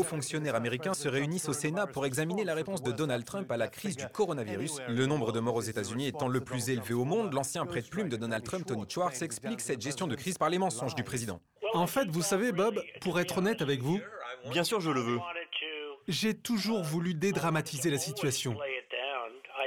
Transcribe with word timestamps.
hauts 0.00 0.04
fonctionnaires 0.04 0.54
américains 0.54 0.94
se 0.94 1.08
réunissent 1.08 1.48
au 1.48 1.52
Sénat 1.52 1.86
pour 1.86 2.06
examiner 2.06 2.42
la 2.44 2.54
réponse 2.54 2.82
de 2.82 2.90
Donald 2.90 3.24
Trump 3.24 3.50
à 3.52 3.56
la 3.58 3.68
crise 3.68 3.96
du 3.96 4.06
coronavirus. 4.08 4.78
Le 4.88 5.04
nombre 5.06 5.30
de 5.30 5.40
morts 5.40 5.56
aux 5.56 5.60
États-Unis 5.60 6.06
étant 6.06 6.26
le 6.28 6.40
plus 6.40 6.70
élevé 6.70 6.94
au 6.94 7.04
monde, 7.04 7.32
l'ancien 7.34 7.66
prête-plume 7.66 8.08
de 8.08 8.16
Donald 8.16 8.42
Trump, 8.42 8.64
Tony 8.66 8.84
Schwartz, 8.88 9.20
explique 9.22 9.60
cette 9.60 9.82
gestion 9.82 10.06
de 10.06 10.14
crise 10.14 10.38
par 10.38 10.48
les 10.48 10.58
mensonges 10.58 10.94
du 10.94 11.04
président. 11.04 11.40
En 11.74 11.86
fait, 11.86 12.08
vous 12.08 12.22
savez, 12.22 12.50
Bob, 12.52 12.80
pour 13.02 13.20
être 13.20 13.38
honnête 13.38 13.60
avec 13.62 13.82
vous, 13.82 14.00
Bien 14.50 14.64
sûr, 14.64 14.80
je 14.80 14.90
le 14.90 15.00
veux. 15.00 15.18
j'ai 16.08 16.32
toujours 16.34 16.82
voulu 16.82 17.12
dédramatiser 17.12 17.90
la 17.90 17.98
situation. 17.98 18.56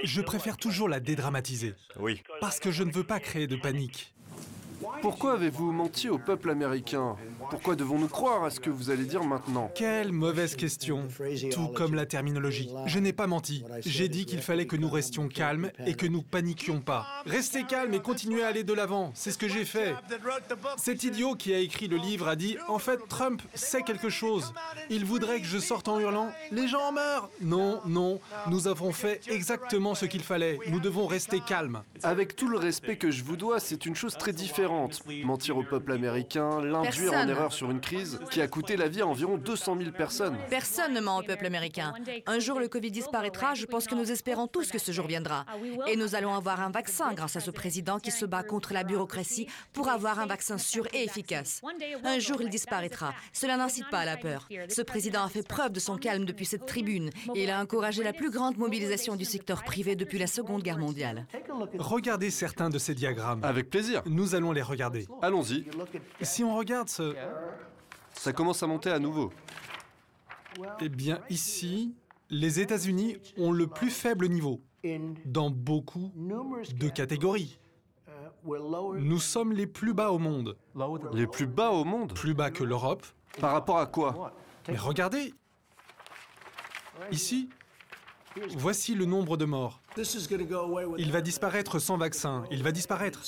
Je 0.04 0.22
préfère 0.22 0.58
toujours 0.58 0.90
la 0.90 1.00
dédramatiser, 1.00 1.76
Oui. 2.00 2.22
parce 2.42 2.60
que 2.60 2.72
je 2.72 2.84
ne 2.84 2.92
veux 2.92 3.04
pas 3.04 3.20
créer 3.20 3.46
de 3.46 3.56
panique. 3.56 4.14
Pourquoi 5.02 5.34
avez-vous 5.34 5.72
menti 5.72 6.10
au 6.10 6.18
peuple 6.18 6.50
américain? 6.50 7.16
Pourquoi 7.50 7.76
devons-nous 7.76 8.08
croire 8.08 8.44
à 8.44 8.50
ce 8.50 8.60
que 8.60 8.70
vous 8.70 8.90
allez 8.90 9.06
dire 9.06 9.24
maintenant 9.24 9.72
Quelle 9.76 10.12
mauvaise 10.12 10.56
question, 10.56 11.08
tout 11.52 11.68
comme 11.70 11.96
la 11.96 12.06
terminologie. 12.06 12.70
Je 12.86 13.00
n'ai 13.00 13.14
pas 13.14 13.28
menti. 13.28 13.64
J'ai 13.86 14.10
dit 14.10 14.26
qu'il 14.26 14.42
fallait 14.42 14.66
que 14.66 14.76
nous 14.76 14.90
restions 14.90 15.28
calmes 15.28 15.72
et 15.86 15.96
que 15.96 16.06
nous 16.06 16.22
paniquions 16.22 16.82
pas. 16.82 17.06
Restez 17.26 17.64
calmes 17.64 17.94
et 17.94 18.00
continuez 18.00 18.44
à 18.44 18.48
aller 18.48 18.64
de 18.64 18.74
l'avant. 18.74 19.12
C'est 19.16 19.32
ce 19.32 19.38
que 19.38 19.48
j'ai 19.48 19.66
fait. 19.66 19.96
Cet 20.78 21.04
idiot 21.04 21.36
qui 21.36 21.54
a 21.54 21.60
écrit 21.60 21.88
le 21.88 21.98
livre 21.98 22.28
a 22.28 22.36
dit 22.36 22.58
En 22.68 22.80
fait, 22.80 23.00
Trump 23.10 23.42
sait 23.54 23.82
quelque 23.82 24.10
chose. 24.10 24.54
Il 24.90 25.06
voudrait 25.06 25.40
que 25.40 25.48
je 25.48 25.58
sorte 25.58 25.88
en 25.88 26.00
hurlant 26.00 26.32
Les 26.52 26.68
gens 26.68 26.92
meurent 26.92 27.30
Non, 27.42 27.82
non. 27.86 28.20
Nous 28.48 28.68
avons 28.68 28.92
fait 28.92 29.22
exactement 29.28 29.96
ce 29.96 30.06
qu'il 30.06 30.24
fallait. 30.24 30.60
Nous 30.68 30.80
devons 30.80 31.08
rester 31.08 31.40
calmes. 31.40 31.84
Avec 32.04 32.36
tout 32.36 32.48
le 32.48 32.58
respect 32.58 32.98
que 32.98 33.12
je 33.12 33.24
vous 33.24 33.38
dois, 33.38 33.60
c'est 33.60 33.86
une 33.86 33.96
chose 33.96 34.18
très 34.18 34.34
différente. 34.34 35.04
Mentir 35.24 35.58
au 35.58 35.64
peuple 35.64 35.92
américain, 35.92 36.62
l'induire 36.62 37.14
en. 37.14 37.33
Erreur 37.34 37.52
sur 37.52 37.72
une 37.72 37.82
crise 37.82 38.20
qui 38.32 38.42
a 38.42 38.48
coûté 38.48 38.78
la 38.78 38.88
vie 38.88 39.02
à 39.02 39.08
environ 39.08 39.38
200 39.38 39.78
000 39.80 39.92
personnes. 39.92 40.38
Personne 40.50 40.94
ne 40.94 41.02
ment 41.02 41.18
au 41.20 41.24
peuple 41.24 41.46
américain. 41.46 41.94
Un 42.26 42.40
jour, 42.40 42.60
le 42.60 42.68
Covid 42.68 42.92
disparaîtra. 42.92 43.56
Je 43.56 43.66
pense 43.66 43.88
que 43.88 43.96
nous 43.96 44.12
espérons 44.12 44.48
tous 44.48 44.72
que 44.72 44.78
ce 44.78 44.92
jour 44.92 45.08
viendra. 45.08 45.46
Et 45.88 45.96
nous 45.96 46.16
allons 46.16 46.34
avoir 46.34 46.62
un 46.62 46.70
vaccin 46.70 47.14
grâce 47.14 47.36
à 47.36 47.40
ce 47.40 47.52
président 47.52 48.00
qui 48.00 48.12
se 48.12 48.26
bat 48.26 48.44
contre 48.44 48.74
la 48.74 48.84
bureaucratie 48.84 49.48
pour 49.74 49.90
avoir 49.90 50.20
un 50.20 50.28
vaccin 50.28 50.58
sûr 50.58 50.88
et 50.94 51.04
efficace. 51.04 51.62
Un 52.04 52.20
jour, 52.20 52.42
il 52.42 52.50
disparaîtra. 52.50 53.14
Cela 53.34 53.58
n'incite 53.58 53.90
pas 53.90 54.00
à 54.00 54.06
la 54.06 54.18
peur. 54.18 54.48
Ce 54.70 54.82
président 54.82 55.24
a 55.24 55.30
fait 55.30 55.48
preuve 55.48 55.72
de 55.72 55.80
son 55.80 55.98
calme 55.98 56.26
depuis 56.26 56.46
cette 56.46 56.66
tribune 56.66 57.10
et 57.36 57.44
il 57.44 57.50
a 57.50 57.60
encouragé 57.60 58.04
la 58.04 58.14
plus 58.14 58.30
grande 58.30 58.58
mobilisation 58.58 59.16
du 59.16 59.26
secteur 59.26 59.64
privé 59.64 59.96
depuis 59.96 60.20
la 60.20 60.28
Seconde 60.28 60.62
Guerre 60.62 60.78
mondiale. 60.78 61.26
Regardez 61.78 62.30
certains 62.30 62.70
de 62.70 62.78
ces 62.78 62.94
diagrammes. 62.94 63.44
Avec 63.44 63.70
plaisir. 63.70 64.02
Nous 64.06 64.36
allons 64.36 64.52
les 64.52 64.62
regarder. 64.62 65.08
Allons-y. 65.22 65.66
Si 66.22 66.44
on 66.44 66.56
regarde 66.56 66.90
ce... 66.90 67.16
Ça 68.14 68.34
commence 68.34 68.64
à 68.64 68.68
monter 68.68 68.90
à 68.90 69.00
nouveau. 69.00 69.32
Eh 70.80 70.90
bien, 70.90 71.20
ici, 71.30 71.94
les 72.30 72.60
États-Unis 72.60 73.18
ont 73.38 73.52
le 73.52 73.68
plus 73.68 73.90
faible 73.90 74.28
niveau 74.28 74.62
dans 75.26 75.50
beaucoup 75.50 76.12
de 76.16 76.90
catégories. 76.90 77.60
Nous 78.46 79.20
sommes 79.20 79.54
les 79.54 79.68
plus 79.68 79.94
bas 79.94 80.12
au 80.12 80.20
monde, 80.20 80.58
Les 81.14 81.28
plus 81.28 81.48
bas 81.48 81.72
au 81.72 81.86
monde 81.86 82.14
plus 82.14 82.34
bas 82.34 82.52
que 82.52 82.64
l'Europe. 82.64 83.06
Par 83.40 83.54
rapport 83.54 83.80
à 83.80 83.88
quoi? 83.88 84.34
Mais 84.68 84.78
regardez, 84.78 85.34
ici, 87.12 87.50
voici 88.56 88.96
le 88.96 89.06
nombre 89.06 89.38
de 89.38 89.46
morts. 89.46 89.82
Il 90.98 91.12
va 91.12 91.22
disparaître 91.22 91.80
sans 91.80 91.98
vaccin, 91.98 92.44
il 92.52 92.64
va 92.64 92.72
disparaître. 92.72 93.22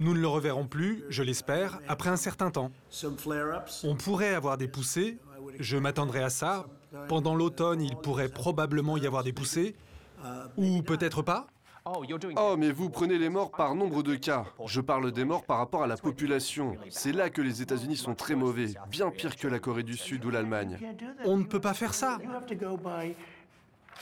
Nous 0.00 0.14
ne 0.14 0.20
le 0.20 0.28
reverrons 0.28 0.66
plus, 0.66 1.04
je 1.08 1.22
l'espère, 1.22 1.80
après 1.88 2.10
un 2.10 2.16
certain 2.16 2.50
temps. 2.50 2.70
On 3.84 3.94
pourrait 3.94 4.34
avoir 4.34 4.56
des 4.56 4.68
poussées, 4.68 5.18
je 5.58 5.76
m'attendrai 5.76 6.22
à 6.22 6.30
ça. 6.30 6.66
Pendant 7.08 7.34
l'automne, 7.34 7.80
il 7.80 7.96
pourrait 7.96 8.28
probablement 8.28 8.96
y 8.96 9.06
avoir 9.06 9.24
des 9.24 9.32
poussées, 9.32 9.74
ou 10.56 10.82
peut-être 10.82 11.22
pas. 11.22 11.46
Oh, 11.84 12.56
mais 12.56 12.70
vous 12.70 12.90
prenez 12.90 13.18
les 13.18 13.28
morts 13.28 13.50
par 13.50 13.74
nombre 13.74 14.04
de 14.04 14.14
cas. 14.14 14.44
Je 14.66 14.80
parle 14.80 15.10
des 15.10 15.24
morts 15.24 15.44
par 15.44 15.58
rapport 15.58 15.82
à 15.82 15.88
la 15.88 15.96
population. 15.96 16.76
C'est 16.90 17.10
là 17.10 17.28
que 17.28 17.42
les 17.42 17.60
États-Unis 17.60 17.96
sont 17.96 18.14
très 18.14 18.36
mauvais, 18.36 18.74
bien 18.88 19.10
pire 19.10 19.34
que 19.34 19.48
la 19.48 19.58
Corée 19.58 19.82
du 19.82 19.96
Sud 19.96 20.24
ou 20.24 20.30
l'Allemagne. 20.30 20.78
On 21.24 21.36
ne 21.36 21.44
peut 21.44 21.60
pas 21.60 21.74
faire 21.74 21.94
ça. 21.94 22.18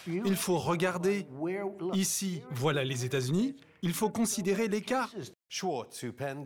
Il 0.07 0.37
faut 0.37 0.59
regarder 0.59 1.27
ici, 1.93 2.43
voilà 2.51 2.85
les 2.85 3.05
États-Unis. 3.05 3.57
Il 3.83 3.93
faut 3.93 4.11
considérer 4.11 4.69
cas. 4.83 5.09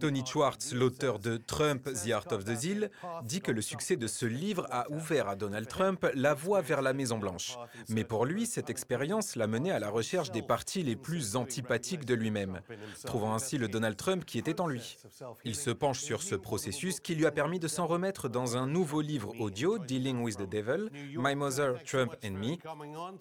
Tony 0.01 0.25
Schwartz, 0.25 0.73
l'auteur 0.73 1.19
de 1.19 1.37
Trump, 1.37 1.91
The 1.93 2.11
Art 2.13 2.33
of 2.33 2.45
the 2.45 2.59
Deal, 2.59 2.91
dit 3.23 3.43
que 3.43 3.53
le 3.53 3.61
succès 3.61 3.97
de 3.97 4.07
ce 4.07 4.25
livre 4.25 4.67
a 4.71 4.91
ouvert 4.91 5.29
à 5.29 5.37
Donald 5.37 5.69
Trump 5.69 6.07
la 6.15 6.33
voie 6.33 6.63
vers 6.63 6.81
la 6.81 6.95
Maison-Blanche. 6.95 7.59
Mais 7.91 8.05
pour 8.05 8.25
lui, 8.25 8.47
cette 8.47 8.71
expérience 8.71 9.37
l'a 9.37 9.47
mené 9.47 9.71
à 9.73 9.79
la 9.79 9.91
recherche 9.91 10.31
des 10.31 10.41
parties 10.41 10.83
les 10.83 10.97
plus 10.97 11.37
antipathiques 11.37 12.07
de 12.07 12.15
lui-même, 12.15 12.63
trouvant 13.05 13.35
ainsi 13.35 13.59
le 13.59 13.69
Donald 13.69 13.97
Trump 13.97 14.25
qui 14.25 14.39
était 14.39 14.59
en 14.59 14.67
lui. 14.67 14.97
Il 15.45 15.55
se 15.55 15.71
penche 15.71 16.01
sur 16.01 16.23
ce 16.23 16.35
processus 16.35 16.99
qui 16.99 17.15
lui 17.15 17.27
a 17.27 17.31
permis 17.31 17.61
de 17.61 17.69
s'en 17.69 17.87
remettre 17.87 18.31
dans 18.31 18.57
un 18.57 18.67
nouveau 18.67 19.03
livre 19.03 19.39
audio, 19.39 19.79
Dealing 19.79 20.23
with 20.23 20.39
the 20.39 20.49
Devil, 20.49 20.89
My 21.15 21.35
Mother, 21.35 21.75
Trump 21.85 22.17
and 22.25 22.33
Me. 22.33 22.57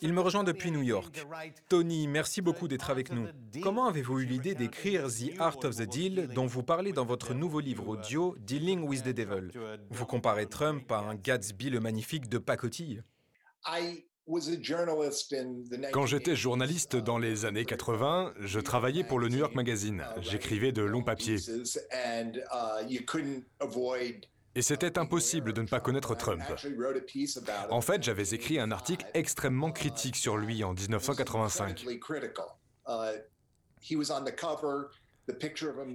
Il 0.02 0.14
me 0.14 0.22
rejoint 0.22 0.46
depuis 0.46 0.72
New 0.72 0.82
York. 0.82 1.28
Tony, 1.68 2.08
merci 2.08 2.42
beaucoup 2.42 2.70
d'être 2.70 2.90
avec 2.90 3.12
nous. 3.12 3.28
Comment 3.62 3.88
avez-vous 3.88 4.22
eu 4.22 4.26
l'idée 4.26 4.56
d'écrire 4.56 5.08
The 5.08 5.38
Art 5.40 5.58
of 5.66 5.73
the 5.76 5.84
Deal 5.84 6.28
dont 6.34 6.46
vous 6.46 6.64
parlez 6.64 6.94
dans 6.94 7.06
votre 7.06 7.34
nouveau 7.34 7.60
livre 7.60 7.88
audio 7.88 8.36
Dealing 8.40 8.88
with 8.88 9.04
the 9.04 9.10
Devil 9.10 9.50
Vous 9.90 10.06
comparez 10.06 10.48
Trump 10.48 10.92
à 10.92 11.00
un 11.00 11.16
Gatsby 11.16 11.70
le 11.70 11.80
magnifique 11.80 12.30
de 12.30 12.38
pacotille. 12.38 13.04
Quand 15.92 16.06
j'étais 16.06 16.36
journaliste 16.36 16.96
dans 16.96 17.18
les 17.18 17.46
années 17.46 17.66
80, 17.66 18.34
je 18.40 18.60
travaillais 18.60 19.04
pour 19.04 19.20
le 19.20 19.28
New 19.28 19.40
York 19.40 19.54
Magazine. 19.54 20.04
J'écrivais 20.22 20.72
de 20.72 20.82
longs 20.82 21.04
papiers. 21.04 21.38
Et 24.56 24.62
c'était 24.62 25.00
impossible 25.00 25.52
de 25.52 25.62
ne 25.62 25.68
pas 25.68 25.80
connaître 25.80 26.16
Trump. 26.16 26.44
En 27.70 27.82
fait, 27.82 28.04
j'avais 28.04 28.30
écrit 28.30 28.60
un 28.60 28.72
article 28.72 29.06
extrêmement 29.14 29.72
critique 29.72 30.16
sur 30.16 30.38
lui 30.38 30.64
en 30.64 30.74
1985. 30.74 31.86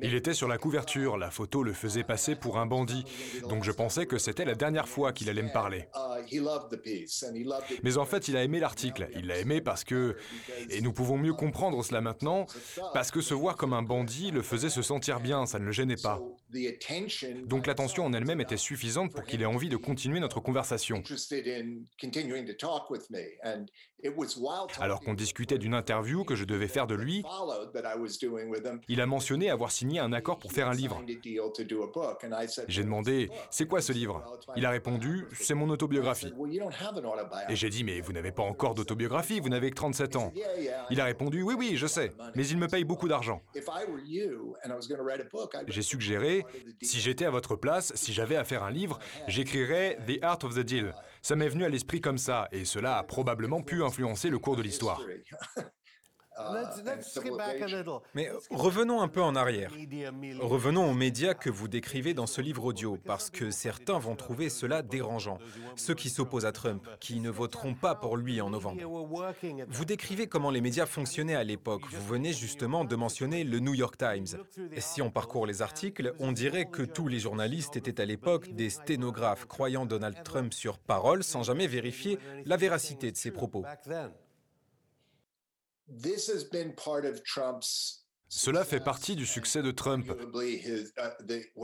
Il 0.03 0.15
était 0.15 0.33
sur 0.33 0.49
la 0.49 0.57
couverture, 0.57 1.19
la 1.19 1.31
photo 1.31 1.63
le 1.63 1.75
faisait 1.75 2.03
passer 2.03 2.35
pour 2.35 2.59
un 2.59 2.67
bandit, 2.67 3.05
donc 3.49 3.63
je 3.63 3.73
pensais 3.73 4.07
que 4.07 4.17
c'était 4.17 4.47
la 4.47 4.55
dernière 4.55 4.89
fois 4.89 5.13
qu'il 5.13 5.29
allait 5.29 5.43
me 5.43 5.53
parler. 5.53 5.87
Mais 7.83 7.99
en 7.99 8.05
fait, 8.07 8.29
il 8.29 8.37
a 8.37 8.43
aimé 8.45 8.59
l'article, 8.59 9.09
il 9.15 9.27
l'a 9.27 9.39
aimé 9.39 9.61
parce 9.61 9.85
que, 9.85 10.17
et 10.71 10.81
nous 10.81 10.93
pouvons 10.93 11.19
mieux 11.19 11.35
comprendre 11.35 11.85
cela 11.85 12.01
maintenant, 12.01 12.47
parce 12.95 13.11
que 13.11 13.21
se 13.21 13.35
voir 13.35 13.57
comme 13.57 13.75
un 13.75 13.83
bandit 13.83 14.31
le 14.31 14.41
faisait 14.43 14.71
se 14.71 14.81
sentir 14.83 15.21
bien, 15.21 15.45
ça 15.45 15.59
ne 15.59 15.65
le 15.65 15.73
gênait 15.73 15.97
pas. 15.97 16.21
Donc 17.47 17.67
l'attention 17.67 18.05
en 18.07 18.13
elle-même 18.13 18.41
était 18.41 18.57
suffisante 18.57 19.13
pour 19.13 19.25
qu'il 19.25 19.43
ait 19.43 19.47
envie 19.47 19.69
de 19.69 19.77
continuer 19.77 20.21
notre 20.21 20.41
conversation. 20.41 21.03
Alors 24.79 25.01
qu'on 25.01 25.15
discutait 25.15 25.59
d'une 25.59 25.75
interview 25.75 26.25
que 26.25 26.37
je 26.37 26.45
devais 26.45 26.69
faire 26.69 26.87
de 26.87 26.95
lui, 26.95 27.25
il 28.89 29.01
a 29.01 29.07
mentionné 29.07 29.51
avoir 29.51 29.73
signé 29.73 29.99
un 29.99 30.13
accord 30.13 30.39
pour 30.39 30.53
faire 30.53 30.69
un 30.69 30.75
livre. 30.75 31.03
J'ai 32.69 32.85
demandé 32.85 33.31
C'est 33.51 33.67
quoi 33.67 33.81
ce 33.81 33.93
livre? 33.93 34.23
Il 34.57 34.65
a 34.65 34.71
répondu 34.71 35.27
C'est 35.33 35.55
mon 35.55 35.69
autobiographie. 35.69 36.33
Et 37.49 37.57
j'ai 37.57 37.71
dit 37.71 37.83
Mais 37.85 38.01
vous 38.01 38.13
n'avez 38.13 38.33
pas 38.33 38.45
encore 38.45 38.75
d'autobiographie, 38.75 39.41
vous 39.41 39.49
n'avez 39.49 39.71
que 39.71 39.77
37 39.77 40.17
ans. 40.17 40.33
Il 40.91 41.01
a 41.01 41.05
répondu 41.05 41.43
Oui, 41.43 41.55
oui, 41.59 41.77
je 41.77 41.87
sais, 41.87 42.13
mais 42.37 42.47
il 42.47 42.59
me 42.59 42.69
paye 42.69 42.85
beaucoup 42.85 43.09
d'argent. 43.09 43.43
J'ai 45.67 45.83
suggéré 45.83 46.38
Si 46.83 47.01
j'étais 47.01 47.25
à 47.25 47.31
votre 47.31 47.57
place, 47.57 47.93
si 47.95 48.13
j'avais 48.13 48.37
à 48.37 48.45
faire 48.45 48.63
un 48.63 48.71
livre, 48.71 48.99
j'écrirais 49.27 49.99
The 50.07 50.23
Art 50.23 50.39
of 50.43 50.55
the 50.55 50.61
Deal. 50.61 50.95
Ça 51.23 51.37
m'est 51.37 51.49
venu 51.49 51.65
à 51.65 51.69
l'esprit 51.69 52.01
comme 52.01 52.19
ça, 52.19 52.49
et 52.53 52.65
cela 52.65 52.99
a 52.99 53.03
probablement 53.03 53.63
pu 53.63 53.83
influencer 53.83 54.31
le 54.31 54.39
cours 54.39 54.57
de 54.57 54.63
l'histoire. 54.63 55.03
Mais 58.15 58.31
revenons 58.51 59.01
un 59.01 59.09
peu 59.09 59.23
en 59.23 59.35
arrière. 59.35 59.73
Revenons 60.41 60.91
aux 60.91 60.95
médias 60.95 61.35
que 61.35 61.51
vous 61.51 61.69
décrivez 61.69 62.15
dans 62.15 62.27
ce 62.27 62.41
livre 62.41 62.65
audio, 62.65 62.99
parce 63.05 63.31
que 63.31 63.51
certains 63.51 63.99
vont 63.99 64.17
trouver 64.17 64.49
cela 64.49 64.83
dérangeant. 64.83 65.39
Ceux 65.77 65.95
qui 65.95 66.11
s'opposent 66.11 66.47
à 66.47 66.53
Trump, 66.53 66.87
qui 67.01 67.21
ne 67.21 67.31
voteront 67.31 67.75
pas 67.75 67.95
pour 67.95 68.17
lui 68.17 68.41
en 68.41 68.51
novembre. 68.51 68.83
Vous 69.69 69.85
décrivez 69.85 70.27
comment 70.27 70.51
les 70.51 70.61
médias 70.61 70.87
fonctionnaient 70.87 71.35
à 71.35 71.45
l'époque. 71.45 71.83
Vous 71.91 72.07
venez 72.07 72.33
justement 72.33 72.85
de 72.85 72.97
mentionner 72.97 73.45
le 73.45 73.59
New 73.59 73.75
York 73.75 73.97
Times. 73.97 74.41
Et 74.73 74.81
si 74.81 75.03
on 75.03 75.11
parcourt 75.11 75.47
les 75.47 75.63
articles, 75.63 76.15
on 76.19 76.33
dirait 76.33 76.67
que 76.67 76.83
tous 76.83 77.09
les 77.09 77.19
journalistes 77.19 77.77
étaient 77.77 78.01
à 78.01 78.05
l'époque 78.05 78.51
des 78.55 78.71
sténographes 78.71 79.47
croyant 79.47 79.87
Donald 79.87 80.23
Trump 80.25 80.53
sur 80.53 80.79
parole 80.79 81.23
sans 81.25 81.43
jamais 81.43 81.67
vérifier 81.67 82.19
la 82.45 82.57
véracité 82.57 83.11
de 83.11 83.17
ses 83.17 83.31
propos. 83.31 83.65
Cela 88.29 88.65
fait 88.65 88.81
partie 88.81 89.17
du 89.17 89.25
succès 89.25 89.63
de 89.63 89.71
Trump. 89.71 90.13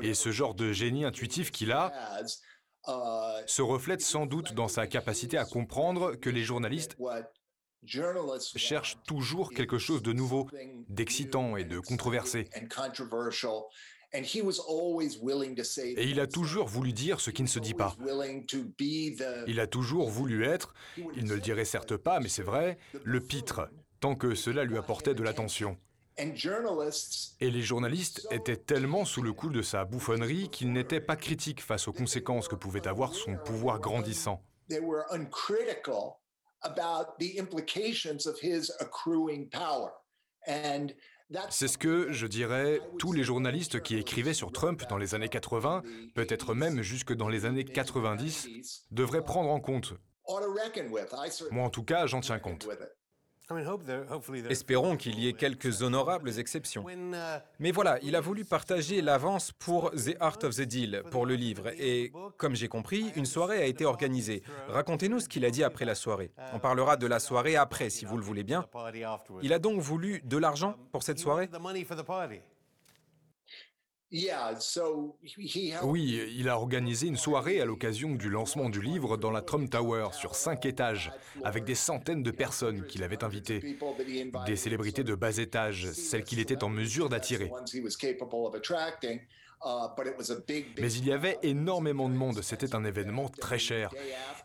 Et 0.03 0.15
ce 0.15 0.33
genre 0.33 0.55
de 0.55 0.73
génie 0.73 1.05
intuitif 1.05 1.51
qu'il 1.51 1.73
a, 1.73 1.93
se 3.47 3.63
reflète 3.63 4.01
sans 4.01 4.27
doute 4.27 4.55
dans 4.55 4.69
sa 4.69 4.87
capacité 4.87 5.37
à 5.37 5.45
comprendre 5.45 6.15
que 6.15 6.31
les 6.31 6.43
journalistes 6.43 6.97
cherchent 8.57 8.97
toujours 9.07 9.51
quelque 9.51 9.79
chose 9.79 10.03
de 10.03 10.13
nouveau, 10.13 10.49
d'excitant 10.89 11.57
et 11.57 11.65
de 11.65 11.79
controversé. 11.79 12.49
Et 14.13 16.09
il 16.09 16.21
a 16.21 16.27
toujours 16.27 16.69
voulu 16.69 16.93
dire 16.93 17.21
ce 17.21 17.31
qui 17.31 17.43
ne 17.43 17.49
se 17.49 17.59
dit 17.59 17.75
pas. 17.75 17.97
Il 19.47 19.61
a 19.61 19.67
toujours 19.67 20.09
voulu 20.09 20.45
être, 20.45 20.73
il 20.97 21.25
ne 21.25 21.35
le 21.35 21.41
dirait 21.41 21.65
certes 21.65 21.97
pas, 21.97 22.21
mais 22.21 22.29
c'est 22.29 22.43
vrai, 22.43 22.79
le 23.03 23.21
pitre, 23.21 23.69
tant 24.05 24.17
que 24.17 24.35
cela 24.35 24.65
lui 24.65 24.77
apportait 24.77 25.15
de 25.15 25.23
l'attention. 25.23 25.79
Et 26.19 27.51
les 27.51 27.63
journalistes 27.63 28.29
étaient 28.31 28.59
tellement 28.59 29.07
sous 29.07 29.23
le 29.23 29.33
coup 29.33 29.49
de 29.49 29.63
sa 29.63 29.87
bouffonnerie 29.87 30.51
qu'ils 30.51 30.73
n'étaient 30.73 31.01
pas 31.01 31.17
critiques 31.17 31.63
face 31.63 31.89
aux 31.89 31.95
conséquences 31.95 32.47
que 32.47 32.55
pouvait 32.55 32.87
avoir 32.87 33.15
son 33.15 33.39
pouvoir 33.39 33.81
grandissant. 33.81 34.45
C'est 41.49 41.69
ce 41.69 41.79
que, 41.79 42.13
je 42.13 42.27
dirais, 42.27 42.83
tous 42.99 43.15
les 43.15 43.25
journalistes 43.25 43.81
qui 43.81 43.97
écrivaient 43.97 44.35
sur 44.35 44.53
Trump 44.53 44.85
dans 44.91 44.99
les 44.99 45.15
années 45.15 45.31
80, 45.31 45.83
peut-être 46.15 46.55
même 46.55 46.83
jusque 46.83 47.15
dans 47.15 47.31
les 47.31 47.47
années 47.47 47.65
90, 47.65 48.87
devraient 48.91 49.25
prendre 49.25 49.49
en 49.49 49.61
compte. 49.61 49.95
Moi 51.51 51.65
en 51.65 51.71
tout 51.71 51.85
cas, 51.85 52.07
j'en 52.07 52.21
tiens 52.21 52.39
compte. 52.39 52.69
Espérons 54.49 54.97
qu'il 54.97 55.19
y 55.21 55.29
ait 55.29 55.33
quelques 55.35 55.83
honorables 55.83 56.39
exceptions. 56.39 56.85
Mais 57.59 57.73
voilà, 57.73 57.99
il 58.03 58.17
a 58.17 58.21
voulu 58.21 58.45
partager 58.45 59.03
l'avance 59.03 59.53
pour 59.53 59.91
The 59.91 60.17
Art 60.21 60.39
of 60.45 60.57
the 60.57 60.63
Deal, 60.63 61.03
pour 61.11 61.27
le 61.27 61.35
livre. 61.35 61.69
Et 61.79 62.11
comme 62.39 62.55
j'ai 62.55 62.69
compris, 62.69 63.13
une 63.17 63.27
soirée 63.27 63.59
a 63.59 63.67
été 63.67 63.85
organisée. 63.85 64.43
Racontez-nous 64.69 65.21
ce 65.21 65.29
qu'il 65.29 65.45
a 65.45 65.51
dit 65.51 65.63
après 65.63 65.85
la 65.85 65.95
soirée. 65.95 66.33
On 66.53 66.59
parlera 66.59 66.97
de 66.97 67.07
la 67.07 67.21
soirée 67.21 67.57
après, 67.57 67.91
si 67.91 68.05
vous 68.05 68.17
le 68.17 68.23
voulez 68.23 68.45
bien. 68.45 68.67
Il 69.43 69.53
a 69.53 69.59
donc 69.59 69.81
voulu 69.81 70.23
de 70.25 70.39
l'argent 70.39 70.77
pour 70.93 71.03
cette 71.03 71.19
soirée? 71.19 71.49
Oui, 75.83 76.21
il 76.37 76.49
a 76.49 76.57
organisé 76.57 77.09
une 77.09 77.17
soirée 77.17 77.61
à 77.61 77.65
l'occasion 77.65 78.15
du 78.15 78.31
lancement 78.31 78.69
du 78.69 78.81
livre 78.81 79.17
dans 79.17 79.33
la 79.33 79.43
Trump 79.43 79.69
Tower 79.69 80.09
sur 80.13 80.37
cinq 80.37 80.67
étages, 80.67 81.11
avec 81.43 81.65
des 81.65 81.75
centaines 81.75 82.23
de 82.23 82.31
personnes 82.31 82.87
qu'il 82.87 83.03
avait 83.03 83.25
invitées, 83.25 83.77
des 84.47 84.57
célébrités 84.57 85.03
de 85.03 85.17
bas 85.17 85.37
étage, 85.39 85.91
celles 85.91 86.23
qu'il 86.23 86.39
était 86.39 86.63
en 86.63 86.69
mesure 86.69 87.09
d'attirer. 87.09 87.51
Mais 90.79 90.93
il 90.93 91.07
y 91.07 91.13
avait 91.13 91.39
énormément 91.43 92.09
de 92.09 92.15
monde, 92.15 92.43
c'était 92.43 92.75
un 92.75 92.85
événement 92.85 93.29
très 93.29 93.59
cher. 93.59 93.91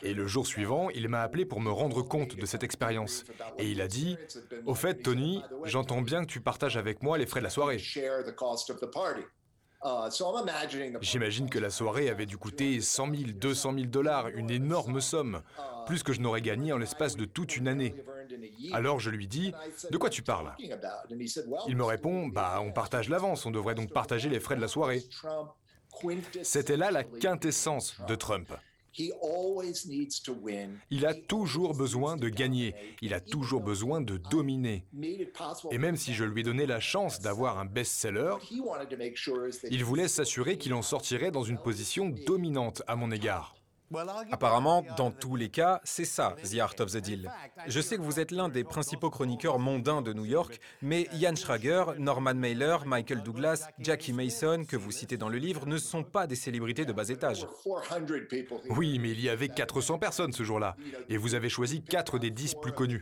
Et 0.02 0.14
le 0.14 0.26
jour 0.28 0.48
suivant, 0.48 0.90
il 0.90 1.10
m'a 1.10 1.22
appelé 1.22 1.46
pour 1.46 1.60
me 1.60 1.72
rendre 1.72 2.02
compte 2.02 2.36
de 2.36 2.46
cette 2.46 2.64
expérience. 2.64 3.26
Et 3.58 3.70
il 3.70 3.82
a 3.82 3.88
dit, 3.88 4.18
Au 4.66 4.76
fait, 4.76 5.04
Tony, 5.04 5.44
j'entends 5.66 6.02
bien 6.02 6.22
que 6.22 6.32
tu 6.32 6.40
partages 6.40 6.78
avec 6.78 7.04
moi 7.04 7.18
les 7.18 7.26
frais 7.26 7.42
de 7.42 7.46
la 7.46 7.50
soirée. 7.50 7.80
Uh, 9.82 10.10
J'imagine 11.02 11.50
que 11.50 11.58
la 11.58 11.70
soirée 11.70 12.10
avait 12.10 12.26
dû 12.26 12.38
coûter 12.38 12.82
100 12.82 13.16
000, 13.16 13.32
200 13.34 13.74
000 13.74 13.86
dollars, 13.86 14.28
une 14.28 14.52
énorme 14.52 15.00
somme, 15.00 15.42
plus 15.86 16.04
que 16.04 16.12
je 16.12 16.20
n'aurais 16.20 16.42
gagné 16.42 16.74
en 16.74 16.78
l'espace 16.78 17.16
de 17.16 17.24
toute 17.24 17.56
une 17.56 17.70
année. 17.70 17.96
Alors 18.74 19.00
je 19.00 19.10
lui 19.10 19.28
dis, 19.28 19.54
de 19.90 19.98
quoi 19.98 20.10
tu 20.10 20.22
parles? 20.22 20.54
Il 21.68 21.78
me 21.78 21.84
répond, 21.84 22.28
bah 22.28 22.60
on 22.62 22.74
partage 22.74 23.08
l'avance, 23.08 23.46
on 23.46 23.52
devrait 23.52 23.76
donc 23.76 23.94
partager 23.94 24.28
les 24.28 24.42
frais 24.42 24.58
de 24.58 24.62
la 24.62 24.68
soirée. 24.68 25.02
C'était 26.44 26.78
là 26.78 26.92
la 26.92 27.04
quintessence 27.06 28.02
de 28.08 28.16
Trump. 28.16 28.54
Il 30.90 31.06
a 31.06 31.14
toujours 31.14 31.74
besoin 31.74 32.18
de 32.18 32.30
gagner, 32.30 32.76
il 33.02 33.14
a 33.14 33.20
toujours 33.20 33.62
besoin 33.62 34.02
de 34.02 34.18
dominer. 34.18 34.86
Et 35.72 35.78
même 35.78 35.96
si 35.96 36.14
je 36.14 36.24
lui 36.24 36.42
ai 36.42 36.44
donné 36.44 36.66
la 36.66 36.80
chance 36.80 37.20
d'avoir 37.20 37.60
un 37.60 37.66
best-seller, 37.66 38.36
il 39.70 39.84
voulait 39.84 40.08
s'assurer 40.08 40.58
qu'il 40.58 40.74
en 40.74 40.82
sortirait 40.82 41.32
dans 41.32 41.44
une 41.44 41.58
position 41.58 42.10
dominante 42.10 42.82
à 42.88 42.96
mon 42.96 43.12
égard. 43.12 43.59
Apparemment, 44.32 44.86
dans 44.98 45.12
tous 45.12 45.36
les 45.36 45.50
cas, 45.50 45.82
c'est 45.84 46.06
ça, 46.06 46.36
The 46.44 46.60
Art 46.60 46.76
of 46.80 46.92
the 46.92 46.98
Deal. 46.98 47.32
Je 47.68 47.82
sais 47.82 47.98
que 47.98 48.02
vous 48.02 48.20
êtes 48.20 48.32
l'un 48.32 48.50
des 48.50 48.64
principaux 48.64 49.10
chroniqueurs 49.10 49.60
mondains 49.60 50.02
de 50.02 50.14
New 50.14 50.26
York, 50.26 50.60
mais 50.82 51.08
Ian 51.14 51.36
Schrager, 51.36 51.84
Norman 51.98 52.36
Mailer, 52.36 52.86
Michael 52.86 53.24
Douglas, 53.24 53.68
Jackie 53.80 54.14
Mason, 54.14 54.64
que 54.68 54.78
vous 54.78 54.92
citez 54.92 55.18
dans 55.18 55.30
le 55.30 55.38
livre, 55.38 55.66
ne 55.66 55.78
sont 55.78 56.04
pas 56.04 56.28
des 56.28 56.36
célébrités 56.36 56.86
de 56.86 56.94
bas 56.94 57.10
étage. 57.10 57.48
Oui, 58.70 59.00
mais 59.00 59.12
il 59.12 59.22
y 59.22 59.30
avait 59.30 59.50
400 59.50 59.98
personnes 59.98 60.34
ce 60.34 60.44
jour-là, 60.44 60.76
et 61.08 61.18
vous 61.18 61.34
avez 61.36 61.50
choisi 61.50 61.82
4 61.82 62.20
des 62.20 62.30
10 62.30 62.56
plus 62.62 62.74
connus. 62.74 63.02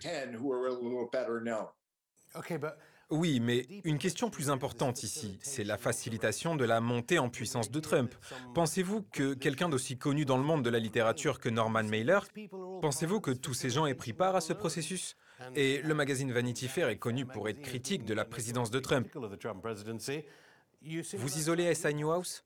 Oui, 3.10 3.40
mais 3.40 3.66
une 3.86 4.00
question 4.00 4.30
plus 4.30 4.50
importante 4.50 5.02
ici, 5.02 5.38
c'est 5.42 5.64
la 5.64 5.78
facilitation 5.78 6.58
de 6.58 6.66
la 6.66 6.82
montée 6.82 7.20
en 7.20 7.30
puissance 7.30 7.72
de 7.72 7.80
Trump. 7.80 8.14
Pensez-vous 8.54 9.04
que 9.14 9.34
quelqu'un 9.34 9.70
d'aussi 9.70 9.98
connu 9.98 10.26
dans 10.26 10.38
le 10.38 10.44
monde 10.44 10.64
de 10.64 10.70
la 10.70 10.80
littérature 10.80 11.40
que 11.40 11.48
Norman 11.48 11.84
Mailer, 11.84 12.20
pensez-vous 12.82 13.22
que 13.22 13.32
tous 13.32 13.54
ces 13.54 13.70
gens 13.70 13.86
aient 13.86 13.96
pris 13.96 14.12
part 14.12 14.36
à 14.36 14.42
ce 14.42 14.52
processus? 14.52 15.16
Et 15.56 15.82
le 15.84 15.94
magazine 15.94 16.34
Vanity 16.34 16.68
Fair 16.68 16.90
est 16.90 16.98
connu 16.98 17.26
pour 17.26 17.48
être 17.48 17.62
critique 17.62 18.04
de 18.04 18.14
la 18.14 18.26
présidence 18.26 18.72
de 18.72 18.80
Trump. 18.80 19.08
Vous 20.82 21.38
isolez 21.38 21.74
SI 21.74 21.94
Newhouse 21.94 22.44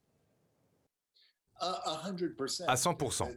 à 1.62 2.76
100%. 2.76 3.28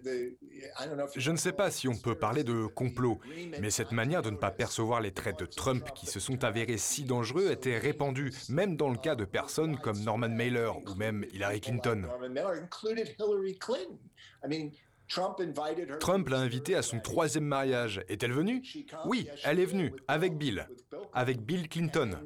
Je 1.17 1.31
ne 1.31 1.37
sais 1.37 1.53
pas 1.53 1.71
si 1.71 1.89
on 1.89 1.97
peut 1.97 2.15
parler 2.15 2.43
de 2.43 2.67
complot, 2.67 3.21
mais 3.61 3.71
cette 3.71 3.93
manière 3.93 4.23
de 4.23 4.31
ne 4.31 4.37
pas 4.37 4.51
percevoir 4.51 5.01
les 5.01 5.13
traits 5.13 5.39
de 5.39 5.47
Trump 5.47 5.89
qui 5.95 6.07
se 6.07 6.21
sont 6.21 6.43
avérés 6.45 6.79
si 6.79 7.05
dangereux 7.05 7.51
était 7.51 7.79
répandue, 7.79 8.33
même 8.49 8.77
dans 8.77 8.89
le 8.89 8.99
cas 8.99 9.15
de 9.15 9.25
personnes 9.25 9.79
comme 9.79 10.01
Norman 10.01 10.31
Mailer 10.31 10.71
ou 10.77 10.95
même 10.95 11.25
Hillary 11.33 11.61
Clinton. 11.61 12.09
Trump 16.01 16.29
l'a 16.29 16.39
invitée 16.39 16.75
à 16.77 16.83
son 16.83 16.99
troisième 17.01 17.45
mariage. 17.45 18.03
Est-elle 18.09 18.33
venue? 18.33 18.63
Oui, 19.05 19.29
elle 19.45 19.61
est 19.61 19.67
venue, 19.67 19.93
avec 20.09 20.39
Bill, 20.39 20.67
avec 21.13 21.41
Bill 21.43 21.69
Clinton. 21.69 22.19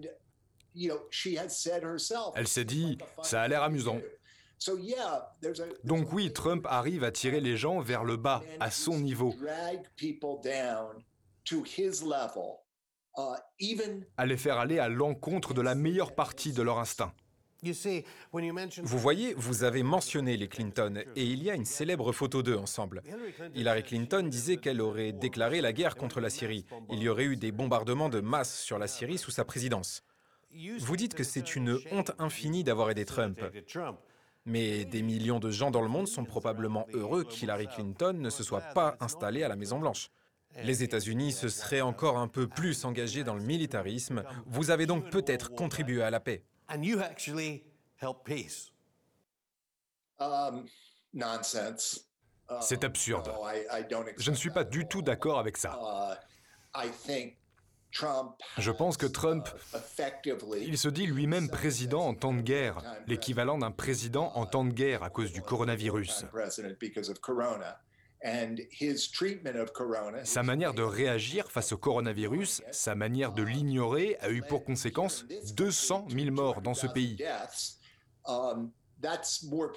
Elle 2.35 2.49
s'est 2.49 2.65
dit, 2.65 2.99
ça 3.23 3.43
a 3.43 3.49
l'air 3.49 3.63
amusant. 3.63 4.01
Donc 5.85 6.13
oui, 6.13 6.33
Trump 6.33 6.67
arrive 6.69 7.05
à 7.05 7.11
tirer 7.11 7.41
les 7.41 7.57
gens 7.57 7.81
vers 7.81 8.05
le 8.05 8.17
bas, 8.17 8.43
à 8.61 8.71
son 8.71 8.99
niveau. 8.99 9.35
Uh, 13.17 13.23
à 14.17 14.27
les 14.27 14.37
faire 14.37 14.59
aller 14.59 14.79
à 14.79 14.89
l'encontre 14.89 15.55
de 15.55 15.63
la 15.63 15.75
meilleure 15.75 16.15
partie 16.15 16.53
de 16.53 16.63
leur 16.63 16.79
instinct. 16.79 17.13
Vous 18.83 18.99
voyez, 18.99 19.35
vous 19.35 19.65
avez 19.65 19.83
mentionné 19.83 20.37
les 20.37 20.47
Clinton 20.49 21.03
et 21.17 21.25
il 21.25 21.43
y 21.43 21.51
a 21.51 21.55
une 21.55 21.65
célèbre 21.65 22.13
photo 22.13 22.43
d'eux 22.43 22.57
ensemble. 22.57 23.03
Hillary 23.55 23.83
Clinton 23.83 24.23
disait 24.29 24.59
qu'elle 24.59 24.81
aurait 24.81 25.13
déclaré 25.13 25.61
la 25.61 25.73
guerre 25.73 25.97
contre 25.97 26.21
la 26.21 26.31
Syrie. 26.31 26.65
Il 26.91 27.03
y 27.03 27.09
aurait 27.09 27.25
eu 27.25 27.37
des 27.37 27.51
bombardements 27.51 28.09
de 28.09 28.21
masse 28.21 28.61
sur 28.61 28.79
la 28.79 28.87
Syrie 28.87 29.19
sous 29.19 29.33
sa 29.33 29.45
présidence. 29.45 30.05
Vous 30.79 30.97
dites 30.97 31.15
que 31.15 31.25
c'est 31.25 31.57
une 31.57 31.81
honte 31.91 32.13
infinie 32.19 32.63
d'avoir 32.63 32.91
aidé 32.91 33.05
Trump. 33.05 33.41
Mais 34.49 34.87
des 34.87 35.03
millions 35.03 35.41
de 35.41 35.51
gens 35.51 35.71
dans 35.71 35.83
le 35.83 35.89
monde 35.89 36.09
sont 36.09 36.25
probablement 36.25 36.87
heureux 36.95 37.23
qu'Hillary 37.23 37.67
Clinton 37.67 38.15
ne 38.15 38.31
se 38.31 38.43
soit 38.43 38.63
pas 38.73 38.97
installée 38.99 39.43
à 39.43 39.49
la 39.49 39.57
Maison-Blanche. 39.57 40.11
Les 40.65 40.83
États-Unis 40.83 41.33
se 41.33 41.51
seraient 41.51 41.83
encore 41.83 42.17
un 42.17 42.29
peu 42.29 42.49
plus 42.49 42.87
engagés 42.87 43.25
dans 43.25 43.35
le 43.35 43.43
militarisme. 43.43 44.25
Vous 44.47 44.71
avez 44.71 44.87
donc 44.87 45.11
peut-être 45.11 45.51
contribué 45.51 46.03
à 46.03 46.09
la 46.09 46.19
paix. 46.19 46.45
C'est 52.63 52.85
absurde. 52.85 53.31
Je 54.17 54.31
ne 54.31 54.37
suis 54.37 54.51
pas 54.51 54.65
du 54.65 54.89
tout 54.89 55.03
d'accord 55.03 55.39
avec 55.39 55.59
ça. 55.59 56.19
Je 58.59 58.71
pense 58.71 58.97
que 58.97 59.07
Trump, 59.07 59.49
il 60.61 60.79
se 60.79 60.89
dit 60.89 61.07
lui-même 61.07 61.49
président 61.49 62.07
en 62.07 62.15
temps 62.15 62.35
de 62.35 62.43
guerre, 62.43 62.83
l'équivalent 63.07 63.59
d'un 63.59 63.71
président 63.71 64.33
en 64.35 64.47
temps 64.47 64.65
de 64.65 64.73
guerre 64.73 65.03
à 65.03 65.11
cause 65.11 65.33
du 65.33 65.43
coronavirus. 65.43 66.25
Sa 70.25 70.43
manière 70.43 70.75
de 70.75 70.83
réagir 70.83 71.51
face 71.51 71.73
au 71.73 71.79
coronavirus, 71.79 72.63
sa 72.73 72.95
manière 72.95 73.33
de 73.33 73.43
l'ignorer 73.43 74.17
a 74.21 74.31
eu 74.31 74.43
pour 74.43 74.65
conséquence 74.65 75.25
200 75.55 76.09
000 76.11 76.31
morts 76.33 76.61
dans 76.61 76.75
ce 76.75 76.89
pays. 76.89 77.17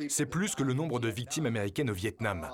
C'est 0.09 0.25
plus 0.25 0.55
que 0.55 0.63
le 0.63 0.73
nombre 0.73 0.99
de 0.99 1.07
victimes 1.07 1.45
américaines 1.45 1.89
au 1.89 1.93
Vietnam. 1.93 2.49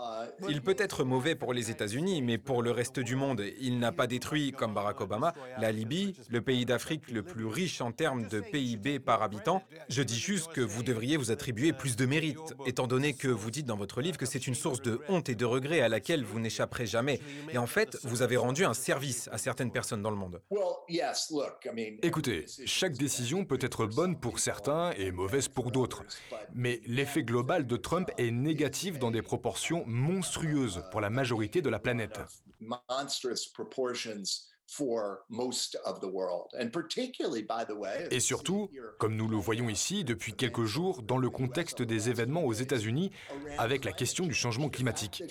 Il 0.49 0.61
peut 0.61 0.75
être 0.77 1.03
mauvais 1.03 1.35
pour 1.35 1.53
les 1.53 1.71
États-Unis, 1.71 2.21
mais 2.21 2.37
pour 2.37 2.61
le 2.61 2.71
reste 2.71 2.99
du 2.99 3.15
monde, 3.15 3.41
il 3.59 3.79
n'a 3.79 3.91
pas 3.91 4.07
détruit, 4.07 4.51
comme 4.51 4.73
Barack 4.73 5.01
Obama, 5.01 5.33
la 5.59 5.71
Libye, 5.71 6.15
le 6.29 6.41
pays 6.41 6.65
d'Afrique 6.65 7.09
le 7.11 7.23
plus 7.23 7.45
riche 7.45 7.81
en 7.81 7.91
termes 7.91 8.27
de 8.27 8.41
PIB 8.41 8.99
par 8.99 9.21
habitant. 9.21 9.63
Je 9.89 10.03
dis 10.03 10.19
juste 10.19 10.51
que 10.51 10.61
vous 10.61 10.83
devriez 10.83 11.17
vous 11.17 11.31
attribuer 11.31 11.73
plus 11.73 11.95
de 11.95 12.05
mérite, 12.05 12.53
étant 12.65 12.87
donné 12.87 13.13
que 13.13 13.27
vous 13.27 13.51
dites 13.51 13.65
dans 13.65 13.77
votre 13.77 14.01
livre 14.01 14.17
que 14.17 14.25
c'est 14.25 14.47
une 14.47 14.55
source 14.55 14.81
de 14.81 14.99
honte 15.07 15.29
et 15.29 15.35
de 15.35 15.45
regret 15.45 15.81
à 15.81 15.89
laquelle 15.89 16.23
vous 16.23 16.39
n'échapperez 16.39 16.85
jamais. 16.85 17.19
Et 17.51 17.57
en 17.57 17.67
fait, 17.67 17.97
vous 18.03 18.21
avez 18.21 18.37
rendu 18.37 18.65
un 18.65 18.73
service 18.73 19.29
à 19.31 19.37
certaines 19.37 19.71
personnes 19.71 20.01
dans 20.01 20.11
le 20.11 20.17
monde. 20.17 20.41
Écoutez, 22.03 22.45
chaque 22.65 22.93
décision 22.93 23.45
peut 23.45 23.59
être 23.61 23.85
bonne 23.85 24.19
pour 24.19 24.39
certains 24.39 24.91
et 24.97 25.11
mauvaise 25.11 25.47
pour 25.47 25.71
d'autres. 25.71 26.03
Mais 26.59 26.81
l'effet 26.87 27.21
global 27.21 27.67
de 27.67 27.77
Trump 27.77 28.09
est 28.17 28.31
négatif 28.31 28.97
dans 28.97 29.11
des 29.11 29.21
proportions 29.21 29.83
monstrueuses 29.85 30.83
pour 30.89 31.01
la 31.01 31.11
majorité 31.11 31.61
de 31.61 31.69
la 31.69 31.77
planète. 31.77 32.19
Et 38.11 38.19
surtout, 38.19 38.69
comme 38.99 39.15
nous 39.15 39.27
le 39.27 39.37
voyons 39.37 39.69
ici 39.69 40.03
depuis 40.03 40.33
quelques 40.33 40.65
jours, 40.65 41.01
dans 41.03 41.17
le 41.17 41.29
contexte 41.29 41.81
des 41.81 42.09
événements 42.09 42.43
aux 42.43 42.53
États-Unis, 42.53 43.11
avec 43.57 43.85
la 43.85 43.93
question 43.93 44.25
du 44.25 44.33
changement 44.33 44.69
climatique. 44.69 45.23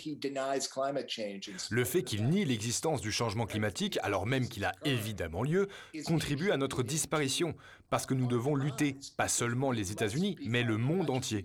Le 1.71 1.85
fait 1.85 2.03
qu'il 2.03 2.29
nie 2.29 2.45
l'existence 2.45 3.01
du 3.01 3.13
changement 3.13 3.47
climatique, 3.47 3.99
alors 4.03 4.27
même 4.27 4.49
qu'il 4.49 4.65
a 4.65 4.73
évidemment 4.85 5.43
lieu, 5.43 5.69
contribue 6.07 6.51
à 6.51 6.57
notre 6.57 6.83
disparition, 6.83 7.55
parce 7.91 8.07
que 8.07 8.15
nous 8.15 8.27
devons 8.27 8.55
lutter, 8.55 8.97
pas 9.17 9.29
seulement 9.29 9.71
les 9.71 9.93
États-Unis, 9.93 10.37
mais 10.47 10.63
le 10.63 10.77
monde 10.79 11.11
entier. 11.11 11.45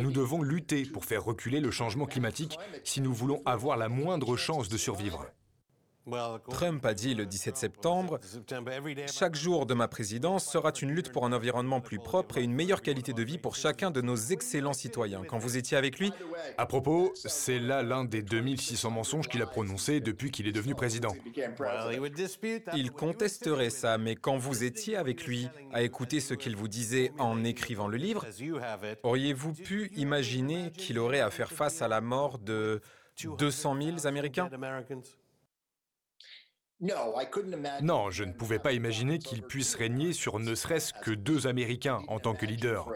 Nous 0.00 0.12
devons 0.12 0.42
lutter 0.42 0.84
pour 0.84 1.04
faire 1.04 1.24
reculer 1.24 1.60
le 1.60 1.70
changement 1.70 2.06
climatique 2.06 2.58
si 2.84 3.00
nous 3.00 3.14
voulons 3.14 3.42
avoir 3.46 3.76
la 3.76 3.88
moindre 3.88 4.36
chance 4.36 4.68
de 4.68 4.76
survivre. 4.76 5.26
Trump 6.50 6.84
a 6.84 6.94
dit 6.94 7.14
le 7.14 7.26
17 7.26 7.56
septembre, 7.56 8.18
Chaque 9.12 9.34
jour 9.34 9.66
de 9.66 9.74
ma 9.74 9.88
présidence 9.88 10.46
sera 10.46 10.72
une 10.80 10.90
lutte 10.90 11.12
pour 11.12 11.24
un 11.24 11.32
environnement 11.32 11.80
plus 11.80 11.98
propre 11.98 12.38
et 12.38 12.42
une 12.42 12.52
meilleure 12.52 12.82
qualité 12.82 13.12
de 13.12 13.22
vie 13.22 13.38
pour 13.38 13.54
chacun 13.54 13.90
de 13.90 14.00
nos 14.00 14.16
excellents 14.16 14.72
citoyens. 14.72 15.22
Quand 15.26 15.38
vous 15.38 15.56
étiez 15.56 15.76
avec 15.76 15.98
lui 15.98 16.12
À 16.56 16.66
propos, 16.66 17.12
c'est 17.14 17.58
là 17.58 17.82
l'un 17.82 18.04
des 18.04 18.22
2600 18.22 18.90
mensonges 18.90 19.28
qu'il 19.28 19.42
a 19.42 19.46
prononcés 19.46 20.00
depuis 20.00 20.30
qu'il 20.30 20.46
est 20.46 20.52
devenu 20.52 20.74
président. 20.74 21.14
Il 22.74 22.92
contesterait 22.92 23.70
ça, 23.70 23.98
mais 23.98 24.16
quand 24.16 24.36
vous 24.36 24.64
étiez 24.64 24.96
avec 24.96 25.26
lui 25.26 25.48
à 25.72 25.82
écouter 25.82 26.20
ce 26.20 26.34
qu'il 26.34 26.56
vous 26.56 26.68
disait 26.68 27.12
en 27.18 27.44
écrivant 27.44 27.88
le 27.88 27.96
livre, 27.96 28.24
auriez-vous 29.02 29.52
pu 29.52 29.90
imaginer 29.96 30.70
qu'il 30.72 30.98
aurait 30.98 31.20
à 31.20 31.30
faire 31.30 31.52
face 31.52 31.82
à 31.82 31.88
la 31.88 32.00
mort 32.00 32.38
de 32.38 32.80
200 33.38 33.76
000 33.82 34.06
Américains? 34.06 34.48
Non, 36.80 38.10
je 38.10 38.22
ne 38.22 38.32
pouvais 38.32 38.60
pas 38.60 38.72
imaginer 38.72 39.18
qu'il 39.18 39.42
puisse 39.42 39.74
régner 39.74 40.12
sur 40.12 40.38
ne 40.38 40.54
serait-ce 40.54 40.92
que 40.92 41.10
deux 41.10 41.48
Américains 41.48 42.02
en 42.06 42.20
tant 42.20 42.34
que 42.34 42.46
leader. 42.46 42.88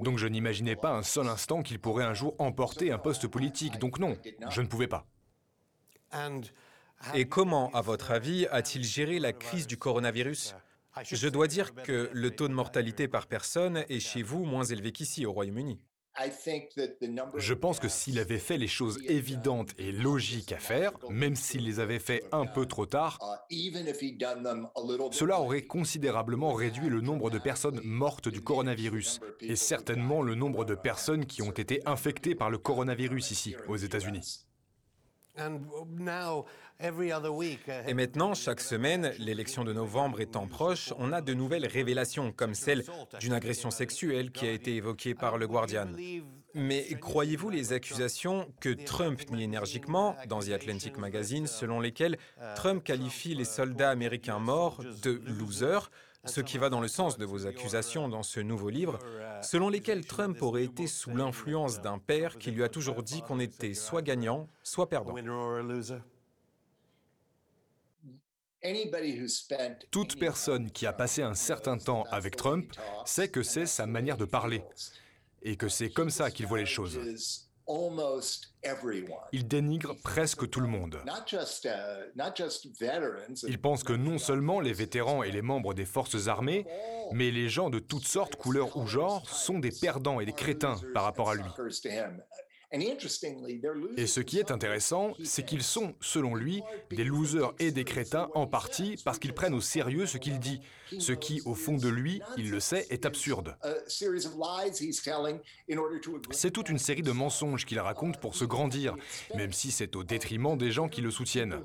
Donc 0.00 0.18
je 0.18 0.26
n'imaginais 0.26 0.74
pas 0.74 0.92
un 0.92 1.04
seul 1.04 1.28
instant 1.28 1.62
qu'il 1.62 1.78
pourrait 1.78 2.04
un 2.04 2.14
jour 2.14 2.34
emporter 2.38 2.90
un 2.90 2.98
poste 2.98 3.28
politique. 3.28 3.78
Donc 3.78 4.00
non, 4.00 4.16
je 4.50 4.60
ne 4.60 4.66
pouvais 4.66 4.88
pas. 4.88 5.06
Et 7.14 7.28
comment, 7.28 7.70
à 7.72 7.80
votre 7.80 8.10
avis, 8.10 8.46
a-t-il 8.46 8.82
géré 8.82 9.20
la 9.20 9.32
crise 9.32 9.66
du 9.68 9.76
coronavirus? 9.76 10.56
Je 11.04 11.28
dois 11.28 11.46
dire 11.46 11.74
que 11.74 12.10
le 12.12 12.30
taux 12.30 12.48
de 12.48 12.54
mortalité 12.54 13.06
par 13.06 13.26
personne 13.26 13.84
est 13.88 14.00
chez 14.00 14.22
vous 14.22 14.44
moins 14.44 14.64
élevé 14.64 14.92
qu'ici 14.92 15.26
au 15.26 15.32
Royaume-Uni. 15.32 15.78
Je 17.36 17.54
pense 17.54 17.78
que 17.78 17.88
s'il 17.88 18.18
avait 18.18 18.38
fait 18.38 18.58
les 18.58 18.68
choses 18.68 18.98
évidentes 19.06 19.70
et 19.78 19.92
logiques 19.92 20.52
à 20.52 20.58
faire, 20.58 20.92
même 21.10 21.36
s'il 21.36 21.64
les 21.64 21.80
avait 21.80 21.98
fait 21.98 22.24
un 22.32 22.46
peu 22.46 22.66
trop 22.66 22.86
tard, 22.86 23.18
cela 25.10 25.40
aurait 25.40 25.62
considérablement 25.62 26.52
réduit 26.52 26.88
le 26.88 27.00
nombre 27.00 27.30
de 27.30 27.38
personnes 27.38 27.80
mortes 27.82 28.28
du 28.28 28.40
coronavirus 28.40 29.20
et 29.40 29.56
certainement 29.56 30.22
le 30.22 30.34
nombre 30.34 30.64
de 30.64 30.74
personnes 30.74 31.26
qui 31.26 31.42
ont 31.42 31.52
été 31.52 31.80
infectées 31.86 32.34
par 32.34 32.50
le 32.50 32.58
coronavirus 32.58 33.30
ici, 33.30 33.56
aux 33.68 33.76
États-Unis. 33.76 34.46
Et 37.86 37.94
maintenant, 37.94 38.34
chaque 38.34 38.60
semaine, 38.60 39.12
l'élection 39.18 39.64
de 39.64 39.72
novembre 39.72 40.20
étant 40.20 40.46
proche, 40.46 40.92
on 40.98 41.12
a 41.12 41.20
de 41.20 41.34
nouvelles 41.34 41.66
révélations, 41.66 42.32
comme 42.32 42.54
celle 42.54 42.84
d'une 43.20 43.32
agression 43.32 43.70
sexuelle 43.70 44.30
qui 44.30 44.46
a 44.46 44.52
été 44.52 44.76
évoquée 44.76 45.14
par 45.14 45.38
le 45.38 45.46
Guardian. 45.46 45.88
Mais 46.54 46.86
croyez-vous 47.00 47.50
les 47.50 47.72
accusations 47.72 48.48
que 48.60 48.70
Trump 48.70 49.30
nie 49.30 49.44
énergiquement 49.44 50.16
dans 50.28 50.40
The 50.40 50.50
Atlantic 50.50 50.96
Magazine, 50.96 51.46
selon 51.46 51.80
lesquelles 51.80 52.16
Trump 52.54 52.82
qualifie 52.82 53.34
les 53.34 53.44
soldats 53.44 53.90
américains 53.90 54.38
morts 54.38 54.82
de 55.02 55.20
losers? 55.26 55.90
Ce 56.26 56.40
qui 56.40 56.58
va 56.58 56.68
dans 56.68 56.80
le 56.80 56.88
sens 56.88 57.18
de 57.18 57.24
vos 57.24 57.46
accusations 57.46 58.08
dans 58.08 58.22
ce 58.22 58.40
nouveau 58.40 58.68
livre, 58.68 58.98
selon 59.42 59.68
lesquelles 59.68 60.06
Trump 60.06 60.40
aurait 60.42 60.64
été 60.64 60.86
sous 60.86 61.10
l'influence 61.10 61.80
d'un 61.80 61.98
père 61.98 62.38
qui 62.38 62.50
lui 62.50 62.62
a 62.62 62.68
toujours 62.68 63.02
dit 63.02 63.22
qu'on 63.22 63.40
était 63.40 63.74
soit 63.74 64.02
gagnant, 64.02 64.48
soit 64.62 64.88
perdant. 64.88 65.14
Toute 69.90 70.18
personne 70.18 70.70
qui 70.70 70.86
a 70.86 70.92
passé 70.92 71.22
un 71.22 71.34
certain 71.34 71.78
temps 71.78 72.04
avec 72.10 72.36
Trump 72.36 72.72
sait 73.04 73.28
que 73.28 73.42
c'est 73.42 73.66
sa 73.66 73.86
manière 73.86 74.16
de 74.16 74.24
parler 74.24 74.62
et 75.42 75.56
que 75.56 75.68
c'est 75.68 75.90
comme 75.90 76.10
ça 76.10 76.30
qu'il 76.30 76.46
voit 76.46 76.58
les 76.58 76.66
choses. 76.66 77.45
Il 79.32 79.48
dénigre 79.48 79.96
presque 80.02 80.48
tout 80.48 80.60
le 80.60 80.68
monde. 80.68 80.98
Il 83.48 83.60
pense 83.60 83.84
que 83.84 83.92
non 83.92 84.18
seulement 84.18 84.60
les 84.60 84.72
vétérans 84.72 85.22
et 85.22 85.30
les 85.30 85.42
membres 85.42 85.74
des 85.74 85.84
forces 85.84 86.28
armées, 86.28 86.66
mais 87.12 87.30
les 87.30 87.48
gens 87.48 87.70
de 87.70 87.78
toutes 87.78 88.06
sortes, 88.06 88.36
couleurs 88.36 88.76
ou 88.76 88.86
genres, 88.86 89.28
sont 89.28 89.58
des 89.58 89.72
perdants 89.72 90.20
et 90.20 90.26
des 90.26 90.32
crétins 90.32 90.76
par 90.94 91.04
rapport 91.04 91.30
à 91.30 91.34
lui. 91.34 91.44
Et 92.72 94.06
ce 94.06 94.20
qui 94.20 94.38
est 94.38 94.50
intéressant, 94.50 95.12
c'est 95.22 95.44
qu'ils 95.44 95.62
sont, 95.62 95.94
selon 96.00 96.34
lui, 96.34 96.62
des 96.90 97.04
losers 97.04 97.54
et 97.58 97.70
des 97.70 97.84
crétins 97.84 98.28
en 98.34 98.46
partie 98.46 98.96
parce 99.04 99.18
qu'ils 99.18 99.34
prennent 99.34 99.54
au 99.54 99.60
sérieux 99.60 100.06
ce 100.06 100.18
qu'il 100.18 100.40
dit, 100.40 100.60
ce 100.98 101.12
qui, 101.12 101.40
au 101.44 101.54
fond 101.54 101.76
de 101.76 101.88
lui, 101.88 102.20
il 102.36 102.50
le 102.50 102.60
sait, 102.60 102.86
est 102.90 103.06
absurde. 103.06 103.56
C'est 106.30 106.50
toute 106.50 106.68
une 106.68 106.78
série 106.78 107.02
de 107.02 107.12
mensonges 107.12 107.64
qu'il 107.64 107.78
raconte 107.78 108.20
pour 108.20 108.34
se 108.34 108.44
grandir, 108.44 108.96
même 109.34 109.52
si 109.52 109.70
c'est 109.70 109.94
au 109.94 110.04
détriment 110.04 110.58
des 110.58 110.72
gens 110.72 110.88
qui 110.88 111.00
le 111.00 111.10
soutiennent. 111.10 111.62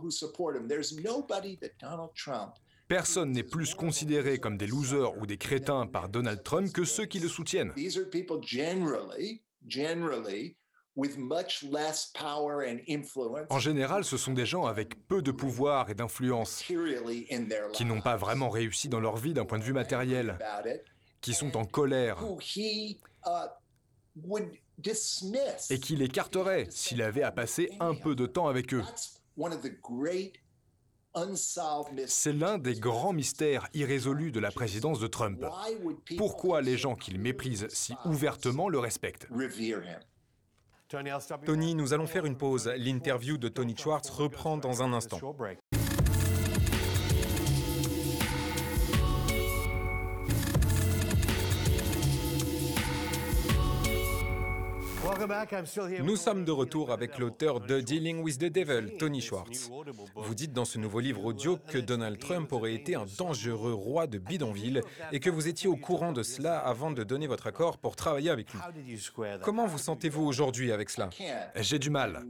Personne 2.88 3.31
n'est 3.31 3.43
plus 3.43 3.74
considéré 3.74 4.38
comme 4.38 4.58
des 4.58 4.67
losers 4.67 5.17
ou 5.17 5.25
des 5.25 5.38
crétins 5.38 5.88
par 5.88 6.10
Donald 6.10 6.43
Trump 6.43 6.74
que 6.74 6.84
ceux 6.84 7.05
qui 7.05 7.20
le 7.20 7.29
soutiennent. 7.29 7.74
En 13.50 13.60
général, 13.60 14.03
ce 14.03 14.17
sont 14.17 14.33
des 14.33 14.45
gens 14.45 14.65
avec 14.65 15.07
peu 15.07 15.21
de 15.21 15.31
pouvoir 15.31 15.89
et 15.89 15.95
d'influence, 15.95 16.63
qui 17.74 17.86
n'ont 17.86 18.01
pas 18.01 18.17
vraiment 18.17 18.50
réussi 18.50 18.89
dans 18.89 19.00
leur 19.00 19.15
vie 19.15 19.33
d'un 19.33 19.45
point 19.45 19.57
de 19.60 19.63
vue 19.63 19.74
matériel, 19.74 20.38
qui 21.21 21.33
sont 21.33 21.55
en 21.55 21.65
colère, 21.65 22.21
uh, 22.55 22.95
et 25.69 25.79
qui 25.79 25.95
l'écarteraient 25.95 26.67
s'il 26.69 27.01
avait 27.01 27.24
à 27.24 27.31
passer 27.31 27.69
un 27.79 27.95
peu 27.95 28.15
de 28.15 28.25
temps 28.25 28.48
avec 28.48 28.74
eux. 28.74 28.83
C'est 32.07 32.33
l'un 32.33 32.57
des 32.57 32.75
grands 32.75 33.13
mystères 33.13 33.67
irrésolus 33.74 34.31
de 34.31 34.39
la 34.39 34.51
présidence 34.51 35.00
de 35.00 35.07
Trump. 35.07 35.45
Pourquoi 36.17 36.62
les 36.62 36.77
gens 36.77 36.95
qu'il 36.95 37.19
méprise 37.19 37.67
si 37.69 37.93
ouvertement 38.05 38.69
le 38.69 38.79
respectent? 38.79 39.27
Tony, 41.45 41.75
nous 41.75 41.93
allons 41.93 42.07
faire 42.07 42.25
une 42.25 42.36
pause. 42.36 42.71
L'interview 42.77 43.38
de 43.38 43.48
Tony 43.48 43.75
Schwartz 43.77 44.10
reprend 44.10 44.57
dans 44.57 44.83
un 44.83 44.93
instant. 44.93 45.19
Nous 56.04 56.16
sommes 56.16 56.46
de 56.46 56.51
retour 56.51 56.92
avec 56.92 57.18
l'auteur 57.18 57.60
de 57.60 57.80
Dealing 57.80 58.22
with 58.22 58.40
the 58.40 58.46
Devil, 58.46 58.98
Tony 58.98 59.22
Schwartz. 59.22 59.70
Vous 60.16 60.36
dites 60.36 60.54
dans 60.54 60.66
ce 60.66 60.78
nouveau 60.78 61.00
livre 61.00 61.25
audio 61.25 61.58
que 61.58 61.78
Donald 61.78 62.20
Trump 62.20 62.51
aurait 62.54 62.74
été 62.74 62.96
un 62.96 63.06
dangereux 63.18 63.74
roi 63.74 64.08
de 64.08 64.18
bidonville 64.18 64.82
et 65.12 65.20
que 65.20 65.30
vous 65.30 65.48
étiez 65.48 65.70
au 65.70 65.75
courant 65.75 66.12
de 66.12 66.24
cela 66.24 66.60
avant 66.60 66.92
de 66.92 67.04
donner 67.04 67.28
votre 67.28 67.48
accord 67.48 67.78
pour 67.78 67.96
travailler 67.96 68.30
avec 68.30 68.48
lui. 68.54 68.60
Comment 69.44 69.68
vous 69.68 69.78
sentez-vous 69.78 70.24
aujourd'hui 70.24 70.72
avec 70.72 70.90
cela? 70.90 71.10
J'ai 71.56 71.80
du 71.80 71.90
mal. 71.90 72.25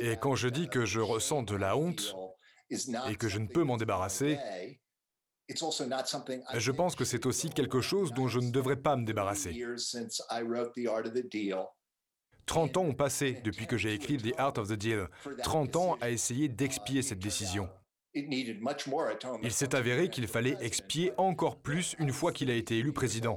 Et 0.00 0.16
quand 0.20 0.34
je 0.34 0.48
dis 0.48 0.68
que 0.68 0.84
je 0.84 1.00
ressens 1.00 1.42
de 1.42 1.56
la 1.56 1.76
honte 1.76 2.16
et 2.70 3.16
que 3.16 3.28
je 3.28 3.38
ne 3.38 3.46
peux 3.46 3.64
m'en 3.64 3.76
débarrasser, 3.76 4.38
Je 6.54 6.72
pense 6.72 6.96
que 6.96 7.04
c'est 7.04 7.26
aussi 7.26 7.50
quelque 7.50 7.80
chose 7.80 8.12
dont 8.12 8.28
je 8.28 8.40
ne 8.40 8.50
devrais 8.50 8.76
pas 8.76 8.96
me 8.96 9.04
débarrasser. 9.04 9.52
30 12.46 12.76
ans 12.76 12.82
ont 12.82 12.94
passé 12.94 13.40
depuis 13.44 13.66
que 13.66 13.76
j'ai 13.76 13.92
écrit 13.92 14.16
The 14.18 14.38
Art 14.38 14.58
of 14.58 14.68
the 14.68 14.74
Deal. 14.74 15.08
30 15.42 15.76
ans 15.76 15.98
à 16.00 16.10
essayer 16.10 16.48
d'expier 16.48 17.02
cette 17.02 17.18
décision. 17.18 17.68
Il 18.14 19.52
s'est 19.52 19.74
avéré 19.74 20.08
qu'il 20.08 20.26
fallait 20.26 20.56
expier 20.60 21.12
encore 21.18 21.56
plus 21.56 21.94
une 21.98 22.12
fois 22.12 22.32
qu'il 22.32 22.50
a 22.50 22.54
été 22.54 22.78
élu 22.78 22.92
président. 22.92 23.36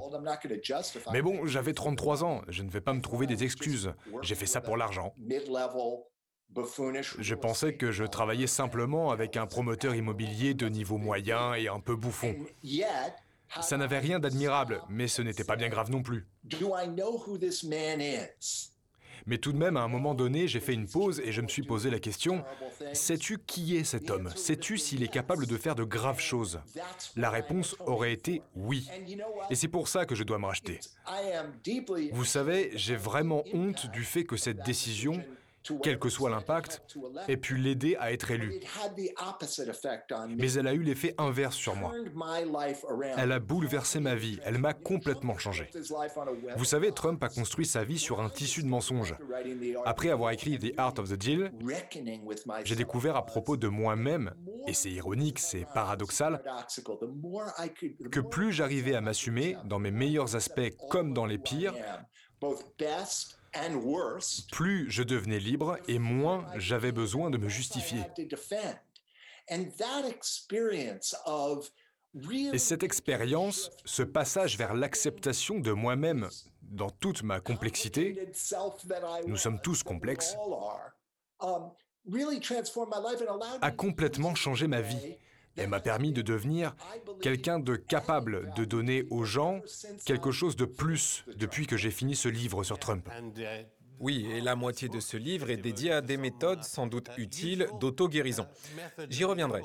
Mais 1.12 1.20
bon, 1.20 1.46
j'avais 1.46 1.74
33 1.74 2.24
ans, 2.24 2.42
je 2.48 2.62
ne 2.62 2.70
vais 2.70 2.80
pas 2.80 2.94
me 2.94 3.02
trouver 3.02 3.26
des 3.26 3.44
excuses. 3.44 3.92
J'ai 4.22 4.34
fait 4.34 4.46
ça 4.46 4.60
pour 4.60 4.76
l'argent. 4.76 5.14
Je 7.18 7.34
pensais 7.34 7.74
que 7.74 7.92
je 7.92 8.04
travaillais 8.04 8.46
simplement 8.46 9.10
avec 9.10 9.36
un 9.36 9.46
promoteur 9.46 9.94
immobilier 9.94 10.54
de 10.54 10.68
niveau 10.68 10.98
moyen 10.98 11.54
et 11.54 11.68
un 11.68 11.80
peu 11.80 11.96
bouffon. 11.96 12.34
Ça 13.60 13.76
n'avait 13.76 13.98
rien 13.98 14.20
d'admirable, 14.20 14.82
mais 14.88 15.08
ce 15.08 15.22
n'était 15.22 15.44
pas 15.44 15.56
bien 15.56 15.68
grave 15.68 15.90
non 15.90 16.02
plus. 16.02 16.26
Mais 19.26 19.38
tout 19.38 19.52
de 19.52 19.58
même, 19.58 19.76
à 19.76 19.82
un 19.82 19.88
moment 19.88 20.14
donné, 20.14 20.48
j'ai 20.48 20.60
fait 20.60 20.72
une 20.72 20.88
pause 20.88 21.20
et 21.20 21.32
je 21.32 21.40
me 21.40 21.48
suis 21.48 21.62
posé 21.62 21.90
la 21.90 21.98
question, 21.98 22.42
sais-tu 22.92 23.38
qui 23.38 23.76
est 23.76 23.84
cet 23.84 24.10
homme? 24.10 24.30
Sais-tu 24.34 24.78
s'il 24.78 25.02
est 25.02 25.12
capable 25.12 25.46
de 25.46 25.56
faire 25.56 25.74
de 25.74 25.84
graves 25.84 26.20
choses? 26.20 26.60
La 27.16 27.30
réponse 27.30 27.76
aurait 27.80 28.12
été 28.12 28.42
oui. 28.54 28.88
Et 29.50 29.54
c'est 29.54 29.68
pour 29.68 29.88
ça 29.88 30.06
que 30.06 30.14
je 30.14 30.24
dois 30.24 30.38
me 30.38 30.46
racheter. 30.46 30.80
Vous 32.12 32.24
savez, 32.24 32.70
j'ai 32.74 32.96
vraiment 32.96 33.44
honte 33.52 33.90
du 33.90 34.04
fait 34.04 34.24
que 34.24 34.36
cette 34.36 34.64
décision 34.64 35.22
quel 35.82 35.98
que 35.98 36.08
soit 36.08 36.30
l'impact, 36.30 36.82
ait 37.28 37.36
pu 37.36 37.56
l'aider 37.56 37.96
à 37.96 38.12
être 38.12 38.30
élu. 38.30 38.60
Mais 40.36 40.52
elle 40.54 40.66
a 40.66 40.74
eu 40.74 40.82
l'effet 40.82 41.14
inverse 41.18 41.56
sur 41.56 41.76
moi. 41.76 41.92
Elle 43.16 43.32
a 43.32 43.38
bouleversé 43.38 44.00
ma 44.00 44.14
vie, 44.14 44.38
elle 44.44 44.58
m'a 44.58 44.72
complètement 44.72 45.38
changé. 45.38 45.70
Vous 46.56 46.64
savez, 46.64 46.92
Trump 46.92 47.22
a 47.22 47.28
construit 47.28 47.66
sa 47.66 47.84
vie 47.84 47.98
sur 47.98 48.20
un 48.20 48.30
tissu 48.30 48.62
de 48.62 48.68
mensonges. 48.68 49.14
Après 49.84 50.10
avoir 50.10 50.30
écrit 50.30 50.58
The 50.58 50.78
Art 50.78 50.94
of 50.98 51.10
the 51.10 51.14
Deal, 51.14 51.52
j'ai 52.64 52.76
découvert 52.76 53.16
à 53.16 53.26
propos 53.26 53.56
de 53.56 53.68
moi-même, 53.68 54.32
et 54.66 54.74
c'est 54.74 54.90
ironique, 54.90 55.38
c'est 55.38 55.66
paradoxal, 55.74 56.42
que 58.10 58.20
plus 58.20 58.52
j'arrivais 58.52 58.94
à 58.94 59.00
m'assumer 59.00 59.56
dans 59.64 59.78
mes 59.78 59.90
meilleurs 59.90 60.36
aspects 60.36 60.70
comme 60.88 61.12
dans 61.12 61.26
les 61.26 61.38
pires, 61.38 61.74
plus 64.52 64.90
je 64.90 65.02
devenais 65.02 65.38
libre 65.38 65.78
et 65.88 65.98
moins 65.98 66.46
j'avais 66.56 66.92
besoin 66.92 67.30
de 67.30 67.38
me 67.38 67.48
justifier. 67.48 68.00
Et 72.52 72.58
cette 72.58 72.82
expérience, 72.82 73.70
ce 73.84 74.02
passage 74.02 74.58
vers 74.58 74.74
l'acceptation 74.74 75.60
de 75.60 75.72
moi-même 75.72 76.28
dans 76.62 76.90
toute 76.90 77.22
ma 77.22 77.40
complexité, 77.40 78.30
nous 79.26 79.36
sommes 79.36 79.60
tous 79.60 79.82
complexes, 79.82 80.36
a 83.62 83.70
complètement 83.70 84.34
changé 84.34 84.66
ma 84.66 84.80
vie 84.80 85.16
et 85.56 85.66
m'a 85.66 85.80
permis 85.80 86.12
de 86.12 86.22
devenir 86.22 86.74
quelqu'un 87.20 87.58
de 87.58 87.76
capable 87.76 88.52
de 88.54 88.64
donner 88.64 89.06
aux 89.10 89.24
gens 89.24 89.60
quelque 90.04 90.30
chose 90.30 90.56
de 90.56 90.64
plus 90.64 91.24
depuis 91.36 91.66
que 91.66 91.76
j'ai 91.76 91.90
fini 91.90 92.16
ce 92.16 92.28
livre 92.28 92.62
sur 92.64 92.78
Trump. 92.78 93.08
Oui, 94.00 94.26
et 94.32 94.40
la 94.40 94.56
moitié 94.56 94.88
de 94.88 94.98
ce 94.98 95.18
livre 95.18 95.50
est 95.50 95.58
dédiée 95.58 95.92
à 95.92 96.00
des 96.00 96.16
méthodes 96.16 96.64
sans 96.64 96.86
doute 96.86 97.10
utiles 97.18 97.68
d'auto-guérison. 97.80 98.46
J'y 99.10 99.24
reviendrai. 99.24 99.60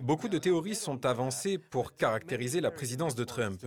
Beaucoup 0.00 0.28
de 0.30 0.38
théories 0.38 0.74
sont 0.74 1.04
avancées 1.04 1.58
pour 1.58 1.94
caractériser 1.94 2.62
la 2.62 2.70
présidence 2.70 3.14
de 3.14 3.24
Trump. 3.24 3.60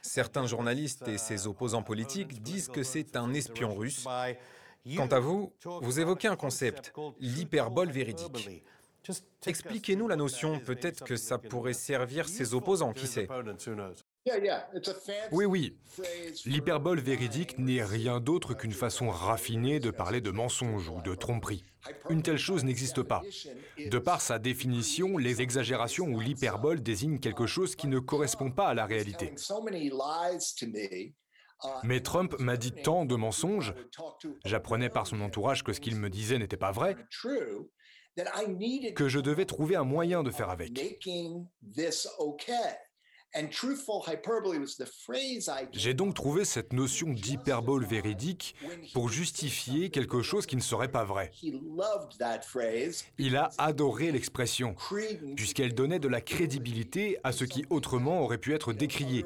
Certains 0.00 0.46
journalistes 0.46 1.08
et 1.08 1.18
ses 1.18 1.48
opposants 1.48 1.82
politiques 1.82 2.40
disent 2.40 2.68
que 2.68 2.84
c'est 2.84 3.16
un 3.16 3.34
espion 3.34 3.74
russe. 3.74 4.06
Quant 4.96 5.08
à 5.08 5.18
vous, 5.18 5.52
vous 5.82 5.98
évoquez 5.98 6.28
un 6.28 6.36
concept, 6.36 6.92
l'hyperbole 7.18 7.90
véridique. 7.90 8.64
Expliquez-nous 9.46 10.08
la 10.08 10.16
notion, 10.16 10.60
peut-être 10.60 11.04
que 11.04 11.16
ça 11.16 11.38
pourrait 11.38 11.72
servir 11.72 12.28
ses 12.28 12.54
opposants, 12.54 12.92
qui 12.92 13.06
sait? 13.06 13.28
Oui, 15.32 15.44
oui. 15.46 15.78
L'hyperbole 16.44 17.00
véridique 17.00 17.58
n'est 17.58 17.82
rien 17.82 18.20
d'autre 18.20 18.52
qu'une 18.54 18.72
façon 18.72 19.08
raffinée 19.08 19.80
de 19.80 19.90
parler 19.90 20.20
de 20.20 20.30
mensonge 20.30 20.88
ou 20.88 21.00
de 21.00 21.14
tromperie. 21.14 21.64
Une 22.10 22.22
telle 22.22 22.38
chose 22.38 22.64
n'existe 22.64 23.02
pas. 23.02 23.22
De 23.78 23.98
par 23.98 24.20
sa 24.20 24.38
définition, 24.38 25.16
les 25.16 25.40
exagérations 25.40 26.08
ou 26.08 26.20
l'hyperbole 26.20 26.82
désignent 26.82 27.18
quelque 27.18 27.46
chose 27.46 27.76
qui 27.76 27.86
ne 27.86 27.98
correspond 27.98 28.50
pas 28.50 28.68
à 28.68 28.74
la 28.74 28.84
réalité. 28.84 29.32
Mais 31.82 32.00
Trump 32.00 32.38
m'a 32.38 32.56
dit 32.56 32.72
tant 32.72 33.04
de 33.04 33.16
mensonges, 33.16 33.74
j'apprenais 34.44 34.90
par 34.90 35.06
son 35.06 35.20
entourage 35.20 35.64
que 35.64 35.72
ce 35.72 35.80
qu'il 35.80 35.96
me 35.96 36.10
disait 36.10 36.38
n'était 36.38 36.56
pas 36.56 36.72
vrai, 36.72 36.96
que 38.94 39.08
je 39.08 39.18
devais 39.20 39.46
trouver 39.46 39.76
un 39.76 39.84
moyen 39.84 40.22
de 40.22 40.30
faire 40.30 40.50
avec. 40.50 40.72
J'ai 45.72 45.94
donc 45.94 46.14
trouvé 46.14 46.44
cette 46.44 46.72
notion 46.72 47.10
d'hyperbole 47.10 47.84
véridique 47.84 48.56
pour 48.92 49.08
justifier 49.08 49.90
quelque 49.90 50.22
chose 50.22 50.46
qui 50.46 50.56
ne 50.56 50.60
serait 50.60 50.90
pas 50.90 51.04
vrai. 51.04 51.30
Il 53.18 53.36
a 53.36 53.50
adoré 53.58 54.10
l'expression, 54.10 54.74
puisqu'elle 55.36 55.74
donnait 55.74 56.00
de 56.00 56.08
la 56.08 56.20
crédibilité 56.20 57.18
à 57.22 57.32
ce 57.32 57.44
qui 57.44 57.64
autrement 57.70 58.22
aurait 58.22 58.38
pu 58.38 58.54
être 58.54 58.72
décrié, 58.72 59.24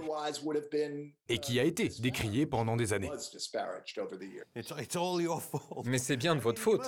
et 1.28 1.38
qui 1.38 1.58
a 1.58 1.64
été 1.64 1.88
décrié 2.00 2.44
pendant 2.46 2.76
des 2.76 2.92
années. 2.92 3.10
Mais 5.84 5.98
c'est 5.98 6.16
bien 6.16 6.36
de 6.36 6.40
votre 6.40 6.60
faute. 6.60 6.82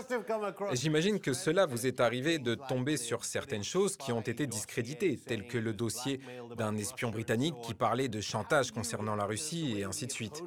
J'imagine 0.73 1.21
que 1.21 1.33
cela 1.33 1.65
vous 1.67 1.87
est 1.87 2.01
arrivé 2.01 2.39
de 2.39 2.55
tomber 2.55 2.97
sur 2.97 3.25
certaines 3.25 3.65
choses 3.65 3.97
qui 3.97 4.13
ont 4.13 4.21
été 4.21 4.47
discréditées, 4.47 5.19
telles 5.19 5.47
que 5.47 5.59
le 5.59 5.73
dossier 5.73 6.21
d'un 6.57 6.77
espion 6.77 7.06
britannique 7.11 7.55
qui 7.63 7.75
parlait 7.75 8.09
de 8.09 8.21
chantage 8.21 8.73
concernant 8.73 9.17
la 9.17 9.25
Russie 9.25 9.75
et 9.79 9.85
ainsi 9.85 10.07
de 10.07 10.13
suite. 10.13 10.43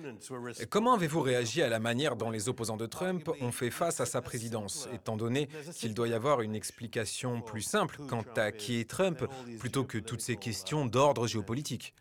Comment 0.70 0.94
avez-vous 0.94 1.22
réagi 1.22 1.62
à 1.62 1.70
la 1.70 1.80
manière 1.80 2.16
dont 2.16 2.30
les 2.30 2.50
opposants 2.50 2.78
de 2.78 2.86
Trump 2.86 3.30
ont 3.42 3.52
fait 3.52 3.72
face 3.72 4.00
à 4.00 4.06
sa 4.06 4.22
présidence, 4.22 4.88
étant 4.94 5.18
donné 5.18 5.50
qu'il 5.74 5.94
doit 5.94 6.08
y 6.08 6.14
avoir 6.14 6.42
une 6.42 6.56
explication 6.56 7.42
plus 7.42 7.62
simple 7.62 7.98
quant 8.08 8.24
à 8.36 8.52
qui 8.52 8.80
est 8.80 8.90
Trump, 8.90 9.26
plutôt 9.60 9.84
que 9.84 9.98
toutes 9.98 10.22
ces 10.22 10.36
questions 10.36 10.86
d'ordre 10.86 11.28
géopolitique? 11.28 11.94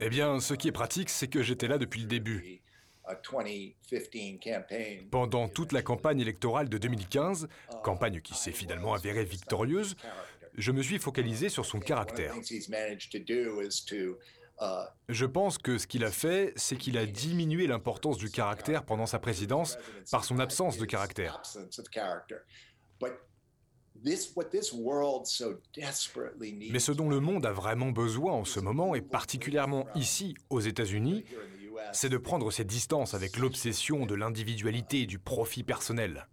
Eh 0.00 0.08
bien, 0.08 0.40
ce 0.40 0.54
qui 0.54 0.68
est 0.68 0.72
pratique, 0.72 1.10
c'est 1.10 1.28
que 1.28 1.42
j'étais 1.42 1.68
là 1.68 1.78
depuis 1.78 2.00
le 2.00 2.06
début. 2.06 2.62
Pendant 5.10 5.48
toute 5.48 5.72
la 5.72 5.82
campagne 5.82 6.20
électorale 6.20 6.68
de 6.68 6.78
2015, 6.78 7.48
campagne 7.82 8.20
qui 8.20 8.34
s'est 8.34 8.52
finalement 8.52 8.94
avérée 8.94 9.24
victorieuse, 9.24 9.96
je 10.58 10.72
me 10.72 10.82
suis 10.82 10.98
focalisé 10.98 11.48
sur 11.48 11.64
son 11.64 11.80
caractère. 11.80 12.34
Je 15.08 15.24
pense 15.24 15.58
que 15.58 15.78
ce 15.78 15.86
qu'il 15.86 16.04
a 16.04 16.10
fait, 16.10 16.52
c'est 16.56 16.76
qu'il 16.76 16.98
a 16.98 17.06
diminué 17.06 17.66
l'importance 17.66 18.18
du 18.18 18.30
caractère 18.30 18.84
pendant 18.84 19.06
sa 19.06 19.20
présidence 19.20 19.78
par 20.10 20.24
son 20.24 20.38
absence 20.40 20.78
de 20.78 20.84
caractère. 20.84 21.40
Mais 26.70 26.78
ce 26.78 26.92
dont 26.92 27.08
le 27.08 27.20
monde 27.20 27.46
a 27.46 27.52
vraiment 27.52 27.90
besoin 27.90 28.32
en 28.32 28.44
ce 28.44 28.60
moment, 28.60 28.94
et 28.94 29.00
particulièrement 29.00 29.86
ici 29.94 30.34
aux 30.50 30.60
États-Unis, 30.60 31.24
c'est 31.92 32.08
de 32.08 32.18
prendre 32.18 32.50
ses 32.50 32.64
distances 32.64 33.14
avec 33.14 33.38
l'obsession 33.38 34.06
de 34.06 34.14
l'individualité 34.14 35.02
et 35.02 35.06
du 35.06 35.18
profit 35.18 35.62
personnel. 35.62 36.26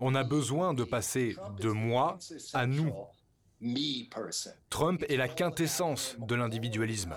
On 0.00 0.14
a 0.14 0.24
besoin 0.24 0.74
de 0.74 0.84
passer 0.84 1.36
de 1.60 1.70
moi 1.70 2.18
à 2.52 2.66
nous 2.66 2.92
Trump 4.72 5.04
est 5.10 5.18
la 5.18 5.28
quintessence 5.28 6.16
de 6.18 6.34
l'individualisme. 6.34 7.14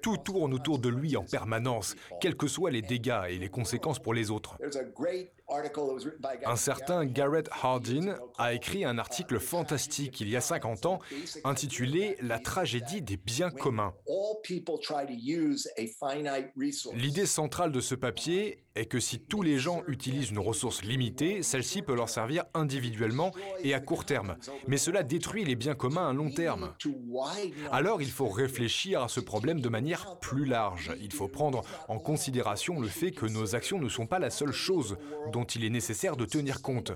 Tout 0.00 0.16
tourne 0.16 0.54
autour 0.54 0.78
de 0.78 0.88
lui 0.88 1.16
en 1.16 1.24
permanence, 1.24 1.96
quels 2.20 2.36
que 2.36 2.46
soient 2.46 2.70
les 2.70 2.82
dégâts 2.82 3.24
et 3.30 3.36
les 3.36 3.48
conséquences 3.48 3.98
pour 3.98 4.14
les 4.14 4.30
autres. 4.30 4.56
Un 6.46 6.56
certain 6.56 7.04
Garrett 7.04 7.48
Hardin 7.50 8.16
a 8.38 8.54
écrit 8.54 8.84
un 8.84 8.96
article 8.98 9.40
fantastique 9.40 10.20
il 10.20 10.28
y 10.28 10.36
a 10.36 10.40
50 10.40 10.86
ans 10.86 11.00
intitulé 11.42 12.16
La 12.22 12.38
tragédie 12.38 13.02
des 13.02 13.16
biens 13.16 13.50
communs. 13.50 13.92
L'idée 16.94 17.26
centrale 17.26 17.72
de 17.72 17.80
ce 17.80 17.96
papier 17.96 18.62
est 18.74 18.86
que 18.86 19.00
si 19.00 19.18
tous 19.18 19.42
les 19.42 19.58
gens 19.58 19.82
utilisent 19.86 20.30
une 20.30 20.38
ressource 20.38 20.82
limitée, 20.82 21.42
celle-ci 21.42 21.82
peut 21.82 21.94
leur 21.94 22.08
servir 22.08 22.44
individuellement 22.54 23.32
et 23.62 23.74
à 23.74 23.80
court 23.80 24.06
terme. 24.06 24.36
Mais 24.66 24.78
cela 24.78 25.02
détruit 25.02 25.44
les 25.44 25.56
biens 25.56 25.74
communs 25.74 26.08
à 26.08 26.12
long 26.14 26.30
terme 26.30 26.51
terme. 26.56 26.74
Alors 27.70 28.02
il 28.02 28.10
faut 28.10 28.28
réfléchir 28.28 29.02
à 29.02 29.08
ce 29.08 29.20
problème 29.20 29.60
de 29.60 29.68
manière 29.68 30.18
plus 30.20 30.44
large. 30.44 30.92
Il 31.00 31.12
faut 31.12 31.28
prendre 31.28 31.62
en 31.88 31.98
considération 31.98 32.80
le 32.80 32.88
fait 32.88 33.12
que 33.12 33.26
nos 33.26 33.54
actions 33.54 33.78
ne 33.78 33.88
sont 33.88 34.06
pas 34.06 34.18
la 34.18 34.30
seule 34.30 34.52
chose 34.52 34.96
dont 35.32 35.44
il 35.44 35.64
est 35.64 35.70
nécessaire 35.70 36.16
de 36.16 36.24
tenir 36.24 36.62
compte. 36.62 36.92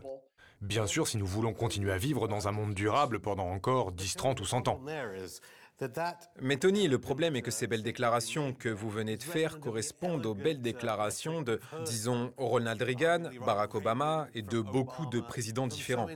Bien 0.62 0.86
sûr, 0.86 1.06
si 1.06 1.18
nous 1.18 1.26
voulons 1.26 1.52
continuer 1.52 1.92
à 1.92 1.98
vivre 1.98 2.28
dans 2.28 2.48
un 2.48 2.52
monde 2.52 2.74
durable 2.74 3.20
pendant 3.20 3.48
encore 3.48 3.92
10, 3.92 4.16
30 4.16 4.40
ou 4.40 4.44
100 4.44 4.68
ans. 4.68 4.80
Mais 6.40 6.56
Tony, 6.56 6.88
le 6.88 6.98
problème 6.98 7.36
est 7.36 7.42
que 7.42 7.50
ces 7.50 7.66
belles 7.66 7.82
déclarations 7.82 8.54
que 8.54 8.70
vous 8.70 8.88
venez 8.88 9.18
de 9.18 9.22
faire 9.22 9.60
correspondent 9.60 10.24
aux 10.24 10.34
belles 10.34 10.62
déclarations 10.62 11.42
de, 11.42 11.60
disons, 11.84 12.32
Ronald 12.38 12.80
Reagan, 12.80 13.30
Barack 13.44 13.74
Obama 13.74 14.28
et 14.34 14.40
de 14.40 14.60
beaucoup 14.60 15.04
de 15.06 15.20
présidents 15.20 15.66
différents. 15.66 16.06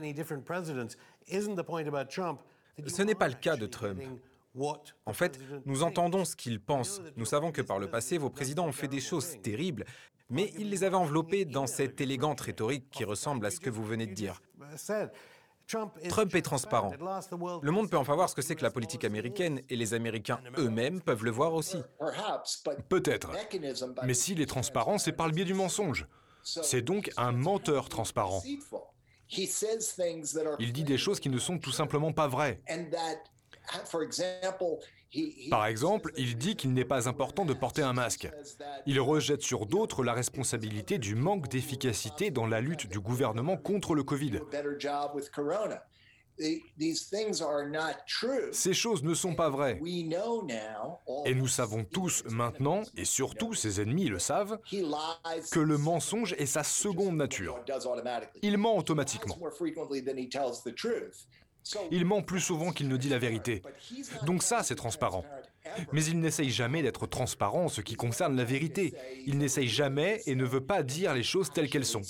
Ce 2.87 3.01
n'est 3.01 3.15
pas 3.15 3.27
le 3.27 3.35
cas 3.35 3.55
de 3.55 3.65
Trump. 3.65 4.01
En 5.05 5.13
fait, 5.13 5.39
nous 5.65 5.83
entendons 5.83 6.25
ce 6.25 6.35
qu'il 6.35 6.59
pense. 6.59 7.01
Nous 7.15 7.25
savons 7.25 7.51
que 7.51 7.61
par 7.61 7.79
le 7.79 7.89
passé, 7.89 8.17
vos 8.17 8.29
présidents 8.29 8.67
ont 8.67 8.73
fait 8.73 8.87
des 8.87 8.99
choses 8.99 9.41
terribles, 9.41 9.85
mais 10.29 10.51
ils 10.57 10.69
les 10.69 10.83
avaient 10.83 10.95
enveloppées 10.95 11.45
dans 11.45 11.67
cette 11.67 12.01
élégante 12.01 12.41
rhétorique 12.41 12.89
qui 12.91 13.03
ressemble 13.03 13.45
à 13.45 13.51
ce 13.51 13.59
que 13.59 13.69
vous 13.69 13.83
venez 13.83 14.07
de 14.07 14.13
dire. 14.13 14.41
Trump 16.09 16.35
est 16.35 16.41
transparent. 16.41 16.91
Le 17.61 17.71
monde 17.71 17.89
peut 17.89 17.97
enfin 17.97 18.15
voir 18.15 18.29
ce 18.29 18.35
que 18.35 18.41
c'est 18.41 18.55
que 18.55 18.63
la 18.63 18.71
politique 18.71 19.05
américaine 19.05 19.61
et 19.69 19.77
les 19.77 19.93
Américains 19.93 20.41
eux-mêmes 20.57 21.01
peuvent 21.01 21.23
le 21.23 21.31
voir 21.31 21.53
aussi. 21.53 21.77
Peut-être. 22.89 23.31
Mais 24.03 24.13
s'il 24.13 24.41
est 24.41 24.45
transparent, 24.47 24.97
c'est 24.97 25.13
par 25.13 25.27
le 25.27 25.33
biais 25.33 25.45
du 25.45 25.53
mensonge. 25.53 26.07
C'est 26.43 26.81
donc 26.81 27.11
un 27.17 27.31
menteur 27.31 27.87
transparent. 27.87 28.41
Il 30.59 30.73
dit 30.73 30.83
des 30.83 30.97
choses 30.97 31.19
qui 31.19 31.29
ne 31.29 31.39
sont 31.39 31.57
tout 31.57 31.71
simplement 31.71 32.11
pas 32.11 32.27
vraies. 32.27 32.61
Par 35.49 35.65
exemple, 35.65 36.13
il 36.15 36.37
dit 36.37 36.55
qu'il 36.55 36.73
n'est 36.73 36.85
pas 36.85 37.09
important 37.09 37.45
de 37.45 37.53
porter 37.53 37.81
un 37.81 37.93
masque. 37.93 38.29
Il 38.85 38.99
rejette 38.99 39.41
sur 39.41 39.65
d'autres 39.65 40.03
la 40.03 40.13
responsabilité 40.13 40.97
du 40.99 41.15
manque 41.15 41.49
d'efficacité 41.49 42.31
dans 42.31 42.45
la 42.45 42.61
lutte 42.61 42.87
du 42.87 42.99
gouvernement 42.99 43.57
contre 43.57 43.93
le 43.93 44.03
Covid. 44.03 44.39
Ces 48.51 48.73
choses 48.73 49.03
ne 49.03 49.13
sont 49.13 49.35
pas 49.35 49.49
vraies. 49.49 49.79
Et 51.25 51.35
nous 51.35 51.47
savons 51.47 51.83
tous 51.83 52.23
maintenant, 52.29 52.83
et 52.95 53.05
surtout 53.05 53.53
ses 53.53 53.81
ennemis 53.81 54.07
le 54.07 54.19
savent, 54.19 54.59
que 55.51 55.59
le 55.59 55.77
mensonge 55.77 56.33
est 56.37 56.45
sa 56.45 56.63
seconde 56.63 57.15
nature. 57.17 57.59
Il 58.41 58.57
ment 58.57 58.77
automatiquement. 58.77 59.37
Il 61.91 62.05
ment 62.05 62.23
plus 62.23 62.39
souvent 62.39 62.71
qu'il 62.71 62.87
ne 62.87 62.97
dit 62.97 63.09
la 63.09 63.19
vérité. 63.19 63.61
Donc 64.25 64.41
ça, 64.43 64.63
c'est 64.63 64.75
transparent. 64.75 65.23
Mais 65.91 66.03
il 66.05 66.19
n'essaye 66.19 66.49
jamais 66.49 66.81
d'être 66.81 67.05
transparent 67.05 67.65
en 67.65 67.69
ce 67.69 67.81
qui 67.81 67.95
concerne 67.95 68.35
la 68.35 68.43
vérité. 68.43 68.95
Il 69.25 69.37
n'essaye 69.37 69.67
jamais 69.67 70.21
et 70.25 70.35
ne 70.35 70.45
veut 70.45 70.65
pas 70.65 70.81
dire 70.81 71.13
les 71.13 71.23
choses 71.23 71.51
telles 71.51 71.69
qu'elles 71.69 71.85
sont. 71.85 72.01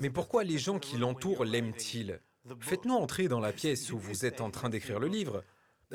Mais 0.00 0.10
pourquoi 0.10 0.44
les 0.44 0.58
gens 0.58 0.78
qui 0.78 0.96
l'entourent 0.96 1.44
l'aiment-ils? 1.44 2.20
Faites-nous 2.60 2.94
entrer 2.94 3.28
dans 3.28 3.40
la 3.40 3.52
pièce 3.52 3.92
où 3.92 3.98
vous 3.98 4.24
êtes 4.24 4.40
en 4.40 4.50
train 4.50 4.68
d'écrire 4.68 5.00
le 5.00 5.08
livre. 5.08 5.42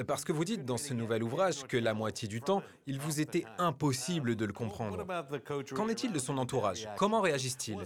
Parce 0.08 0.24
que 0.24 0.32
vous 0.32 0.46
dites 0.46 0.64
dans 0.64 0.78
ce 0.78 0.94
nouvel 0.94 1.22
ouvrage 1.22 1.68
que 1.68 1.76
la 1.76 1.94
moitié 1.94 2.28
du 2.28 2.42
temps, 2.42 2.64
il 2.88 2.98
vous 2.98 3.20
était 3.20 3.44
impossible 3.58 4.38
de 4.38 4.46
le 4.46 4.54
comprendre. 4.54 5.06
Qu'en 5.76 5.90
est-il 5.90 6.14
de 6.14 6.20
son 6.20 6.38
entourage? 6.38 6.88
Comment 6.98 7.20
réagissent-ils? 7.20 7.78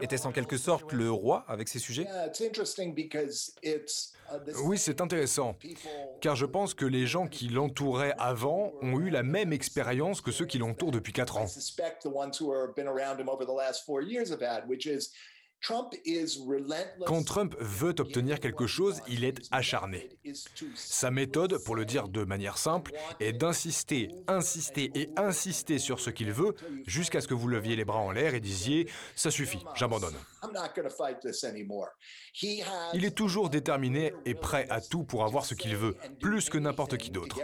Était-ce 0.00 0.28
en 0.28 0.32
quelque 0.32 0.56
sorte 0.56 0.92
le 0.92 1.10
roi 1.10 1.44
avec 1.48 1.68
ces 1.68 1.80
sujets? 1.80 2.06
Oui, 4.62 4.78
c'est 4.78 5.00
intéressant, 5.00 5.56
car 6.20 6.36
je 6.36 6.46
pense 6.46 6.74
que 6.74 6.84
les 6.84 7.06
gens 7.06 7.26
qui 7.26 7.48
l'entouraient 7.48 8.14
avant 8.18 8.72
ont 8.82 9.00
eu 9.00 9.10
la 9.10 9.22
même 9.22 9.52
expérience 9.52 10.20
que 10.20 10.30
ceux 10.30 10.46
qui 10.46 10.58
l'entourent 10.58 10.92
depuis 10.92 11.12
4 11.12 11.38
ans. 11.38 11.46
Quand 17.06 17.24
Trump 17.24 17.56
veut 17.58 17.94
obtenir 17.98 18.40
quelque 18.40 18.66
chose, 18.66 19.00
il 19.08 19.24
est 19.24 19.38
acharné. 19.50 20.08
Sa 20.74 21.10
méthode, 21.10 21.58
pour 21.64 21.74
le 21.74 21.84
dire 21.84 22.08
de 22.08 22.24
manière 22.24 22.58
simple, 22.58 22.92
est 23.20 23.32
d'insister, 23.32 24.08
insister 24.28 24.90
et 24.94 25.10
insister 25.16 25.78
sur 25.78 26.00
ce 26.00 26.10
qu'il 26.10 26.32
veut 26.32 26.54
jusqu'à 26.86 27.20
ce 27.20 27.28
que 27.28 27.34
vous 27.34 27.48
leviez 27.48 27.76
les 27.76 27.84
bras 27.84 27.98
en 27.98 28.12
l'air 28.12 28.34
et 28.34 28.40
disiez⁇ 28.40 28.84
ça 29.16 29.30
suffit, 29.30 29.64
j'abandonne⁇ 29.74 30.14
Il 32.94 33.04
est 33.04 33.14
toujours 33.14 33.50
déterminé 33.50 34.12
et 34.24 34.34
prêt 34.34 34.66
à 34.70 34.80
tout 34.80 35.04
pour 35.04 35.24
avoir 35.24 35.44
ce 35.44 35.54
qu'il 35.54 35.76
veut, 35.76 35.96
plus 36.20 36.48
que 36.50 36.58
n'importe 36.58 36.96
qui 36.96 37.10
d'autre. 37.10 37.36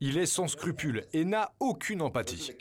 Il 0.00 0.18
est 0.18 0.26
sans 0.26 0.48
scrupule 0.48 1.06
et 1.12 1.24
n'a 1.24 1.52
aucune 1.60 2.02
empathie. 2.02 2.52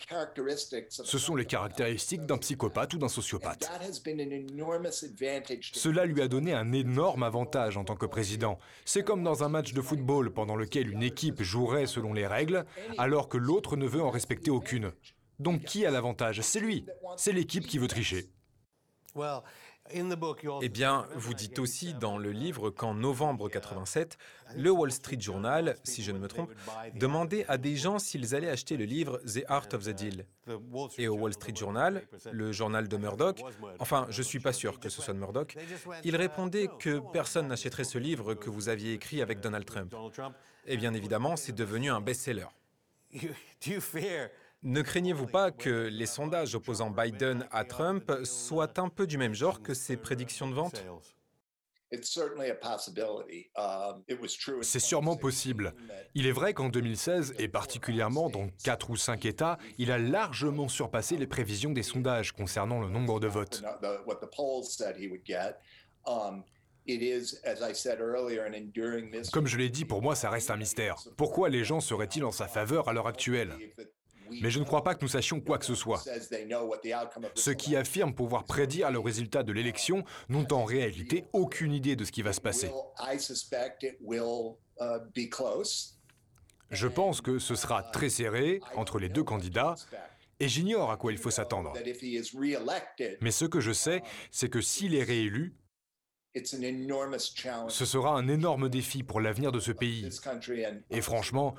Ce 0.89 1.17
sont 1.17 1.35
les 1.35 1.45
caractéristiques 1.45 2.25
d'un 2.25 2.37
psychopathe 2.37 2.93
ou 2.93 2.97
d'un 2.97 3.09
sociopathe. 3.09 3.69
Cela 5.73 6.05
lui 6.05 6.21
a 6.21 6.27
donné 6.27 6.53
un 6.53 6.71
énorme 6.71 7.23
avantage 7.23 7.77
en 7.77 7.83
tant 7.83 7.95
que 7.95 8.05
président. 8.05 8.59
C'est 8.85 9.03
comme 9.03 9.23
dans 9.23 9.43
un 9.43 9.49
match 9.49 9.73
de 9.73 9.81
football 9.81 10.31
pendant 10.31 10.55
lequel 10.55 10.89
une 10.89 11.03
équipe 11.03 11.41
jouerait 11.41 11.87
selon 11.87 12.13
les 12.13 12.27
règles, 12.27 12.65
alors 12.97 13.29
que 13.29 13.37
l'autre 13.37 13.75
ne 13.75 13.87
veut 13.87 14.01
en 14.01 14.11
respecter 14.11 14.51
aucune. 14.51 14.91
Donc 15.39 15.63
qui 15.63 15.85
a 15.85 15.91
l'avantage? 15.91 16.41
C'est 16.41 16.59
lui. 16.59 16.85
C'est 17.17 17.33
l'équipe 17.33 17.65
qui 17.65 17.79
veut 17.79 17.87
tricher. 17.87 18.29
Eh 20.61 20.69
bien, 20.69 21.05
vous 21.15 21.33
dites 21.33 21.59
aussi 21.59 21.93
dans 21.93 22.17
le 22.17 22.31
livre 22.31 22.69
qu'en 22.69 22.93
novembre 22.93 23.49
87, 23.49 24.17
le 24.55 24.71
Wall 24.71 24.91
Street 24.91 25.19
Journal, 25.19 25.75
si 25.83 26.01
je 26.03 26.11
ne 26.11 26.19
me 26.19 26.27
trompe, 26.27 26.51
demandait 26.95 27.45
à 27.47 27.57
des 27.57 27.75
gens 27.75 27.99
s'ils 27.99 28.33
allaient 28.33 28.49
acheter 28.49 28.77
le 28.77 28.85
livre 28.85 29.19
The 29.25 29.43
Art 29.47 29.67
of 29.73 29.83
the 29.83 29.89
Deal. 29.89 30.25
Et 30.97 31.07
au 31.07 31.15
Wall 31.17 31.33
Street 31.33 31.55
Journal, 31.55 32.01
le 32.31 32.51
journal 32.51 32.87
de 32.87 32.97
Murdoch, 32.97 33.41
enfin, 33.79 34.07
je 34.09 34.19
ne 34.19 34.23
suis 34.23 34.39
pas 34.39 34.53
sûr 34.53 34.79
que 34.79 34.89
ce 34.89 35.01
soit 35.01 35.13
de 35.13 35.19
Murdoch, 35.19 35.55
il 36.03 36.15
répondait 36.15 36.69
que 36.79 37.01
personne 37.11 37.47
n'achèterait 37.47 37.83
ce 37.83 37.97
livre 37.97 38.33
que 38.35 38.49
vous 38.49 38.69
aviez 38.69 38.93
écrit 38.93 39.21
avec 39.21 39.41
Donald 39.41 39.65
Trump. 39.65 39.93
Et 40.65 40.77
bien 40.77 40.93
évidemment, 40.93 41.35
c'est 41.35 41.53
devenu 41.53 41.91
un 41.91 41.99
best-seller. 42.01 42.47
Ne 44.63 44.81
craignez-vous 44.81 45.27
pas 45.27 45.51
que 45.51 45.87
les 45.91 46.05
sondages 46.05 46.55
opposant 46.55 46.89
Biden 46.89 47.45
à 47.51 47.65
Trump 47.65 48.09
soient 48.23 48.79
un 48.79 48.87
peu 48.87 49.05
du 49.05 49.17
même 49.17 49.33
genre 49.33 49.61
que 49.61 49.73
ses 49.73 49.97
prédictions 49.97 50.49
de 50.49 50.53
vente? 50.53 50.81
C'est 54.61 54.79
sûrement 54.79 55.17
possible. 55.17 55.73
Il 56.15 56.25
est 56.25 56.31
vrai 56.31 56.53
qu'en 56.53 56.69
2016, 56.69 57.35
et 57.37 57.49
particulièrement 57.49 58.29
dans 58.29 58.47
4 58.63 58.89
ou 58.89 58.95
5 58.95 59.25
États, 59.25 59.57
il 59.77 59.91
a 59.91 59.99
largement 59.99 60.69
surpassé 60.69 61.17
les 61.17 61.27
prévisions 61.27 61.71
des 61.71 61.83
sondages 61.83 62.31
concernant 62.31 62.79
le 62.79 62.87
nombre 62.87 63.19
de 63.19 63.27
votes. 63.27 63.63
Comme 69.31 69.47
je 69.47 69.57
l'ai 69.57 69.69
dit, 69.69 69.85
pour 69.85 70.01
moi, 70.01 70.15
ça 70.15 70.29
reste 70.29 70.51
un 70.51 70.57
mystère. 70.57 70.95
Pourquoi 71.17 71.49
les 71.49 71.63
gens 71.63 71.79
seraient-ils 71.79 72.23
en 72.23 72.31
sa 72.31 72.47
faveur 72.47 72.87
à 72.87 72.93
l'heure 72.93 73.07
actuelle? 73.07 73.55
Mais 74.29 74.49
je 74.49 74.59
ne 74.59 74.65
crois 74.65 74.83
pas 74.83 74.95
que 74.95 75.01
nous 75.01 75.07
sachions 75.07 75.39
quoi 75.39 75.57
que 75.57 75.65
ce 75.65 75.75
soit. 75.75 76.03
Ceux 77.35 77.53
qui 77.53 77.75
affirment 77.75 78.13
pouvoir 78.13 78.45
prédire 78.45 78.91
le 78.91 78.99
résultat 78.99 79.43
de 79.43 79.51
l'élection 79.51 80.03
n'ont 80.29 80.51
en 80.51 80.63
réalité 80.63 81.25
aucune 81.33 81.73
idée 81.73 81.95
de 81.95 82.05
ce 82.05 82.11
qui 82.11 82.21
va 82.21 82.33
se 82.33 82.41
passer. 82.41 82.71
Je 86.71 86.87
pense 86.87 87.21
que 87.21 87.39
ce 87.39 87.55
sera 87.55 87.83
très 87.83 88.09
serré 88.09 88.59
entre 88.75 88.99
les 88.99 89.09
deux 89.09 89.23
candidats 89.23 89.75
et 90.39 90.47
j'ignore 90.47 90.91
à 90.91 90.97
quoi 90.97 91.11
il 91.11 91.17
faut 91.17 91.31
s'attendre. 91.31 91.73
Mais 93.21 93.31
ce 93.31 93.45
que 93.45 93.59
je 93.59 93.71
sais, 93.71 94.01
c'est 94.31 94.49
que 94.49 94.61
s'il 94.61 94.95
est 94.95 95.03
réélu, 95.03 95.55
ce 96.35 97.85
sera 97.85 98.15
un 98.15 98.27
énorme 98.27 98.67
défi 98.67 99.03
pour 99.03 99.21
l'avenir 99.21 99.51
de 99.51 99.59
ce 99.59 99.71
pays 99.71 100.09
et 100.89 101.01
franchement 101.01 101.53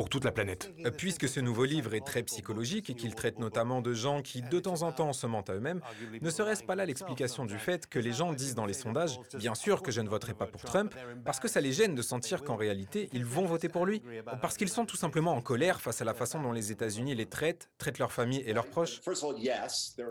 pour 0.00 0.08
toute 0.08 0.24
la 0.24 0.32
planète. 0.32 0.72
Euh, 0.86 0.90
puisque 0.90 1.28
ce 1.28 1.40
nouveau 1.40 1.66
livre 1.66 1.92
est 1.92 2.00
très 2.00 2.22
psychologique 2.22 2.88
et 2.88 2.94
qu'il 2.94 3.14
traite 3.14 3.38
notamment 3.38 3.82
de 3.82 3.92
gens 3.92 4.22
qui 4.22 4.40
de 4.40 4.58
temps 4.58 4.80
en 4.80 4.92
temps 4.92 5.12
se 5.12 5.26
mentent 5.26 5.50
à 5.50 5.54
eux-mêmes, 5.56 5.82
ne 6.22 6.30
serait-ce 6.30 6.64
pas 6.64 6.74
là 6.74 6.86
l'explication 6.86 7.44
du 7.44 7.58
fait 7.58 7.86
que 7.86 7.98
les 7.98 8.12
gens 8.12 8.32
disent 8.32 8.54
dans 8.54 8.64
les 8.64 8.72
sondages, 8.72 9.20
bien 9.34 9.54
sûr 9.54 9.82
que 9.82 9.92
je 9.92 10.00
ne 10.00 10.08
voterai 10.08 10.32
pas 10.32 10.46
pour 10.46 10.62
Trump, 10.62 10.94
parce 11.26 11.38
que 11.38 11.48
ça 11.48 11.60
les 11.60 11.72
gêne 11.72 11.94
de 11.94 12.00
sentir 12.00 12.44
qu'en 12.44 12.56
réalité 12.56 13.10
ils 13.12 13.26
vont 13.26 13.44
voter 13.44 13.68
pour 13.68 13.84
lui, 13.84 14.00
parce 14.40 14.56
qu'ils 14.56 14.70
sont 14.70 14.86
tout 14.86 14.96
simplement 14.96 15.34
en 15.34 15.42
colère 15.42 15.82
face 15.82 16.00
à 16.00 16.06
la 16.06 16.14
façon 16.14 16.40
dont 16.40 16.52
les 16.52 16.72
États-Unis 16.72 17.14
les 17.14 17.26
traitent, 17.26 17.68
traitent 17.76 17.98
leurs 17.98 18.12
familles 18.12 18.42
et 18.46 18.54
leurs 18.54 18.68
proches 18.68 19.02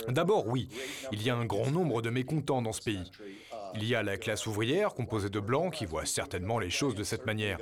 D'abord 0.08 0.48
oui, 0.48 0.70
il 1.12 1.24
y 1.24 1.32
a 1.32 1.36
un 1.36 1.46
grand 1.46 1.72
nombre 1.72 2.04
de 2.04 2.12
mécontents 2.12 2.62
dans 2.62 2.74
ce 2.74 2.82
pays. 2.82 3.10
Il 3.76 3.84
y 3.86 3.96
a 3.96 4.04
la 4.04 4.18
classe 4.18 4.46
ouvrière, 4.46 4.94
composée 4.94 5.30
de 5.30 5.40
blancs, 5.40 5.74
qui 5.74 5.86
voit 5.86 6.06
certainement 6.06 6.60
les 6.60 6.70
choses 6.70 6.96
de 6.96 7.04
cette 7.04 7.26
manière. 7.26 7.60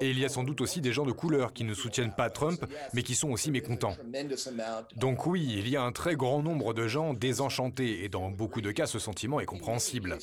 Et 0.00 0.10
il 0.10 0.18
y 0.18 0.24
a 0.24 0.28
sans 0.28 0.44
doute 0.44 0.60
des 0.80 0.92
gens 0.92 1.04
de 1.04 1.12
couleur 1.12 1.52
qui 1.52 1.64
ne 1.64 1.74
soutiennent 1.74 2.14
pas 2.14 2.30
Trump, 2.30 2.64
mais 2.94 3.02
qui 3.02 3.14
sont 3.14 3.30
aussi 3.30 3.50
mécontents. 3.50 3.96
Donc 4.96 5.26
oui, 5.26 5.46
il 5.48 5.68
y 5.68 5.76
a 5.76 5.82
un 5.82 5.92
très 5.92 6.16
grand 6.16 6.42
nombre 6.42 6.74
de 6.74 6.88
gens 6.88 7.14
désenchantés, 7.14 8.04
et 8.04 8.08
dans 8.08 8.30
beaucoup 8.30 8.60
de 8.60 8.70
cas, 8.70 8.86
ce 8.86 8.98
sentiment 8.98 9.40
est 9.40 9.46
compréhensible. 9.46 10.18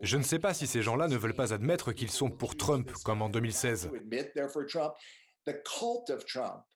Je 0.00 0.16
ne 0.16 0.22
sais 0.22 0.38
pas 0.38 0.54
si 0.54 0.66
ces 0.66 0.82
gens-là 0.82 1.08
ne 1.08 1.16
veulent 1.16 1.34
pas 1.34 1.52
admettre 1.52 1.92
qu'ils 1.92 2.10
sont 2.10 2.30
pour 2.30 2.56
Trump, 2.56 2.90
comme 3.04 3.22
en 3.22 3.28
2016. 3.28 3.90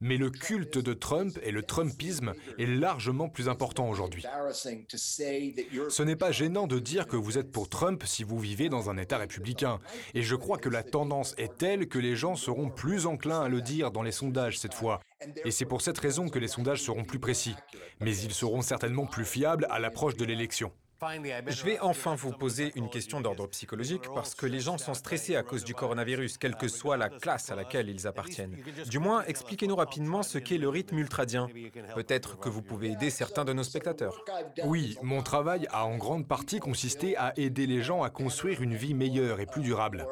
Mais 0.00 0.16
le 0.16 0.30
culte 0.30 0.78
de 0.78 0.92
Trump 0.92 1.38
et 1.42 1.50
le 1.50 1.62
Trumpisme 1.62 2.34
est 2.58 2.66
largement 2.66 3.28
plus 3.28 3.48
important 3.48 3.88
aujourd'hui. 3.88 4.24
Ce 4.52 6.02
n'est 6.02 6.16
pas 6.16 6.32
gênant 6.32 6.66
de 6.66 6.78
dire 6.78 7.06
que 7.06 7.16
vous 7.16 7.38
êtes 7.38 7.50
pour 7.50 7.68
Trump 7.68 8.02
si 8.04 8.24
vous 8.24 8.38
vivez 8.38 8.68
dans 8.68 8.90
un 8.90 8.96
État 8.96 9.18
républicain. 9.18 9.78
Et 10.14 10.22
je 10.22 10.34
crois 10.34 10.58
que 10.58 10.68
la 10.68 10.82
tendance 10.82 11.34
est 11.38 11.56
telle 11.58 11.88
que 11.88 11.98
les 11.98 12.16
gens 12.16 12.36
seront 12.36 12.70
plus 12.70 13.06
enclins 13.06 13.42
à 13.42 13.48
le 13.48 13.60
dire 13.60 13.90
dans 13.90 14.02
les 14.02 14.12
sondages 14.12 14.58
cette 14.58 14.74
fois. 14.74 15.00
Et 15.44 15.50
c'est 15.50 15.64
pour 15.64 15.82
cette 15.82 15.98
raison 15.98 16.28
que 16.28 16.38
les 16.38 16.48
sondages 16.48 16.82
seront 16.82 17.04
plus 17.04 17.18
précis. 17.18 17.54
Mais 18.00 18.16
ils 18.16 18.32
seront 18.32 18.62
certainement 18.62 19.06
plus 19.06 19.24
fiables 19.24 19.66
à 19.70 19.78
l'approche 19.78 20.16
de 20.16 20.24
l'élection. 20.24 20.72
Je 21.00 21.64
vais 21.64 21.78
enfin 21.80 22.14
vous 22.14 22.32
poser 22.32 22.72
une 22.74 22.88
question 22.88 23.20
d'ordre 23.20 23.46
psychologique 23.48 24.04
parce 24.14 24.34
que 24.34 24.46
les 24.46 24.60
gens 24.60 24.78
sont 24.78 24.94
stressés 24.94 25.36
à 25.36 25.42
cause 25.42 25.64
du 25.64 25.74
coronavirus, 25.74 26.38
quelle 26.38 26.56
que 26.56 26.68
soit 26.68 26.96
la 26.96 27.08
classe 27.08 27.50
à 27.50 27.56
laquelle 27.56 27.88
ils 27.88 28.06
appartiennent. 28.06 28.56
Du 28.88 28.98
moins, 28.98 29.24
expliquez-nous 29.24 29.76
rapidement 29.76 30.22
ce 30.22 30.38
qu'est 30.38 30.58
le 30.58 30.68
rythme 30.68 30.98
ultradien. 30.98 31.48
Peut-être 31.94 32.38
que 32.38 32.48
vous 32.48 32.62
pouvez 32.62 32.92
aider 32.92 33.10
certains 33.10 33.44
de 33.44 33.52
nos 33.52 33.62
spectateurs. 33.62 34.24
Oui, 34.64 34.96
mon 35.02 35.22
travail 35.22 35.66
a 35.70 35.84
en 35.84 35.96
grande 35.96 36.26
partie 36.26 36.60
consisté 36.60 37.16
à 37.16 37.32
aider 37.36 37.66
les 37.66 37.82
gens 37.82 38.02
à 38.02 38.10
construire 38.10 38.62
une 38.62 38.74
vie 38.74 38.94
meilleure 38.94 39.40
et 39.40 39.46
plus 39.46 39.62
durable. 39.62 40.06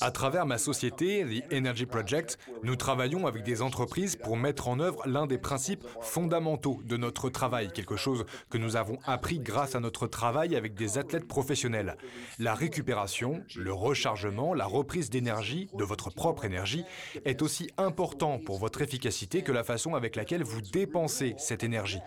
À 0.00 0.10
travers 0.10 0.46
ma 0.46 0.58
société, 0.58 1.24
The 1.24 1.52
Energy 1.52 1.86
Project, 1.86 2.38
nous 2.62 2.76
travaillons 2.76 3.26
avec 3.26 3.44
des 3.44 3.62
entreprises 3.62 4.16
pour 4.16 4.36
mettre 4.36 4.68
en 4.68 4.80
œuvre 4.80 5.06
l'un 5.06 5.26
des 5.26 5.38
principes 5.38 5.84
fondamentaux 6.00 6.80
de 6.84 6.96
notre 6.96 7.30
travail, 7.30 7.72
quelque 7.72 7.96
chose 7.96 8.24
que 8.50 8.58
nous 8.58 8.76
avons 8.76 8.98
appris 9.04 9.38
grâce 9.38 9.74
à 9.74 9.80
notre 9.80 10.06
travail 10.06 10.56
avec 10.56 10.74
des 10.74 10.98
athlètes 10.98 11.28
professionnels. 11.28 11.96
La 12.38 12.54
récupération, 12.54 13.44
le 13.56 13.72
rechargement, 13.72 14.54
la 14.54 14.66
reprise 14.66 15.10
d'énergie, 15.10 15.68
de 15.74 15.84
votre 15.84 16.10
propre 16.10 16.44
énergie, 16.44 16.84
est 17.24 17.42
aussi 17.42 17.70
important 17.76 18.38
pour 18.38 18.58
votre 18.58 18.82
efficacité 18.82 19.42
que 19.42 19.52
la 19.52 19.64
façon 19.64 19.94
avec 19.94 20.16
laquelle 20.16 20.42
vous 20.42 20.60
dépensez 20.60 21.34
cette 21.38 21.62
énergie. 21.62 22.00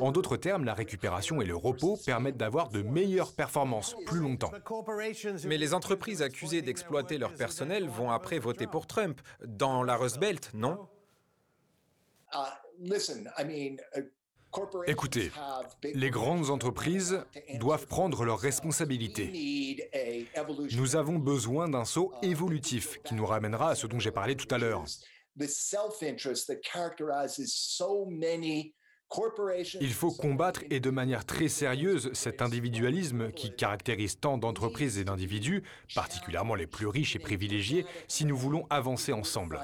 En 0.00 0.10
d'autres 0.10 0.36
termes, 0.36 0.64
la 0.64 0.74
récupération 0.74 1.40
et 1.40 1.46
le 1.46 1.56
repos 1.56 1.98
permettent 2.04 2.36
d'avoir 2.36 2.70
de 2.70 2.82
meilleures 2.82 3.32
performances 3.32 3.94
plus 4.06 4.20
longtemps. 4.20 4.50
Mais 5.44 5.58
les 5.58 5.74
entreprises 5.76 6.22
accusées 6.22 6.62
d'exploiter 6.62 7.18
leur 7.18 7.34
personnel 7.34 7.88
vont 7.88 8.10
après 8.10 8.38
voter 8.38 8.66
pour 8.66 8.86
Trump. 8.86 9.20
Dans 9.44 9.82
la 9.84 9.96
Rust 9.96 10.18
Belt, 10.18 10.50
non 10.54 10.88
Écoutez, 14.86 15.30
les 15.82 16.10
grandes 16.10 16.48
entreprises 16.50 17.22
doivent 17.60 17.86
prendre 17.86 18.24
leurs 18.24 18.38
responsabilités. 18.38 19.28
Nous 20.72 20.96
avons 20.96 21.18
besoin 21.18 21.68
d'un 21.68 21.84
saut 21.84 22.12
évolutif 22.22 23.02
qui 23.02 23.14
nous 23.14 23.26
ramènera 23.26 23.70
à 23.70 23.74
ce 23.74 23.86
dont 23.86 23.98
j'ai 23.98 24.10
parlé 24.12 24.34
tout 24.34 24.52
à 24.54 24.58
l'heure. 24.58 24.84
Il 29.80 29.92
faut 29.92 30.10
combattre 30.10 30.62
et 30.70 30.80
de 30.80 30.90
manière 30.90 31.24
très 31.24 31.48
sérieuse 31.48 32.10
cet 32.12 32.42
individualisme 32.42 33.30
qui 33.30 33.54
caractérise 33.54 34.18
tant 34.18 34.36
d'entreprises 34.36 34.98
et 34.98 35.04
d'individus, 35.04 35.62
particulièrement 35.94 36.54
les 36.54 36.66
plus 36.66 36.86
riches 36.86 37.16
et 37.16 37.20
privilégiés, 37.20 37.86
si 38.08 38.24
nous 38.24 38.36
voulons 38.36 38.66
avancer 38.68 39.12
ensemble. 39.12 39.60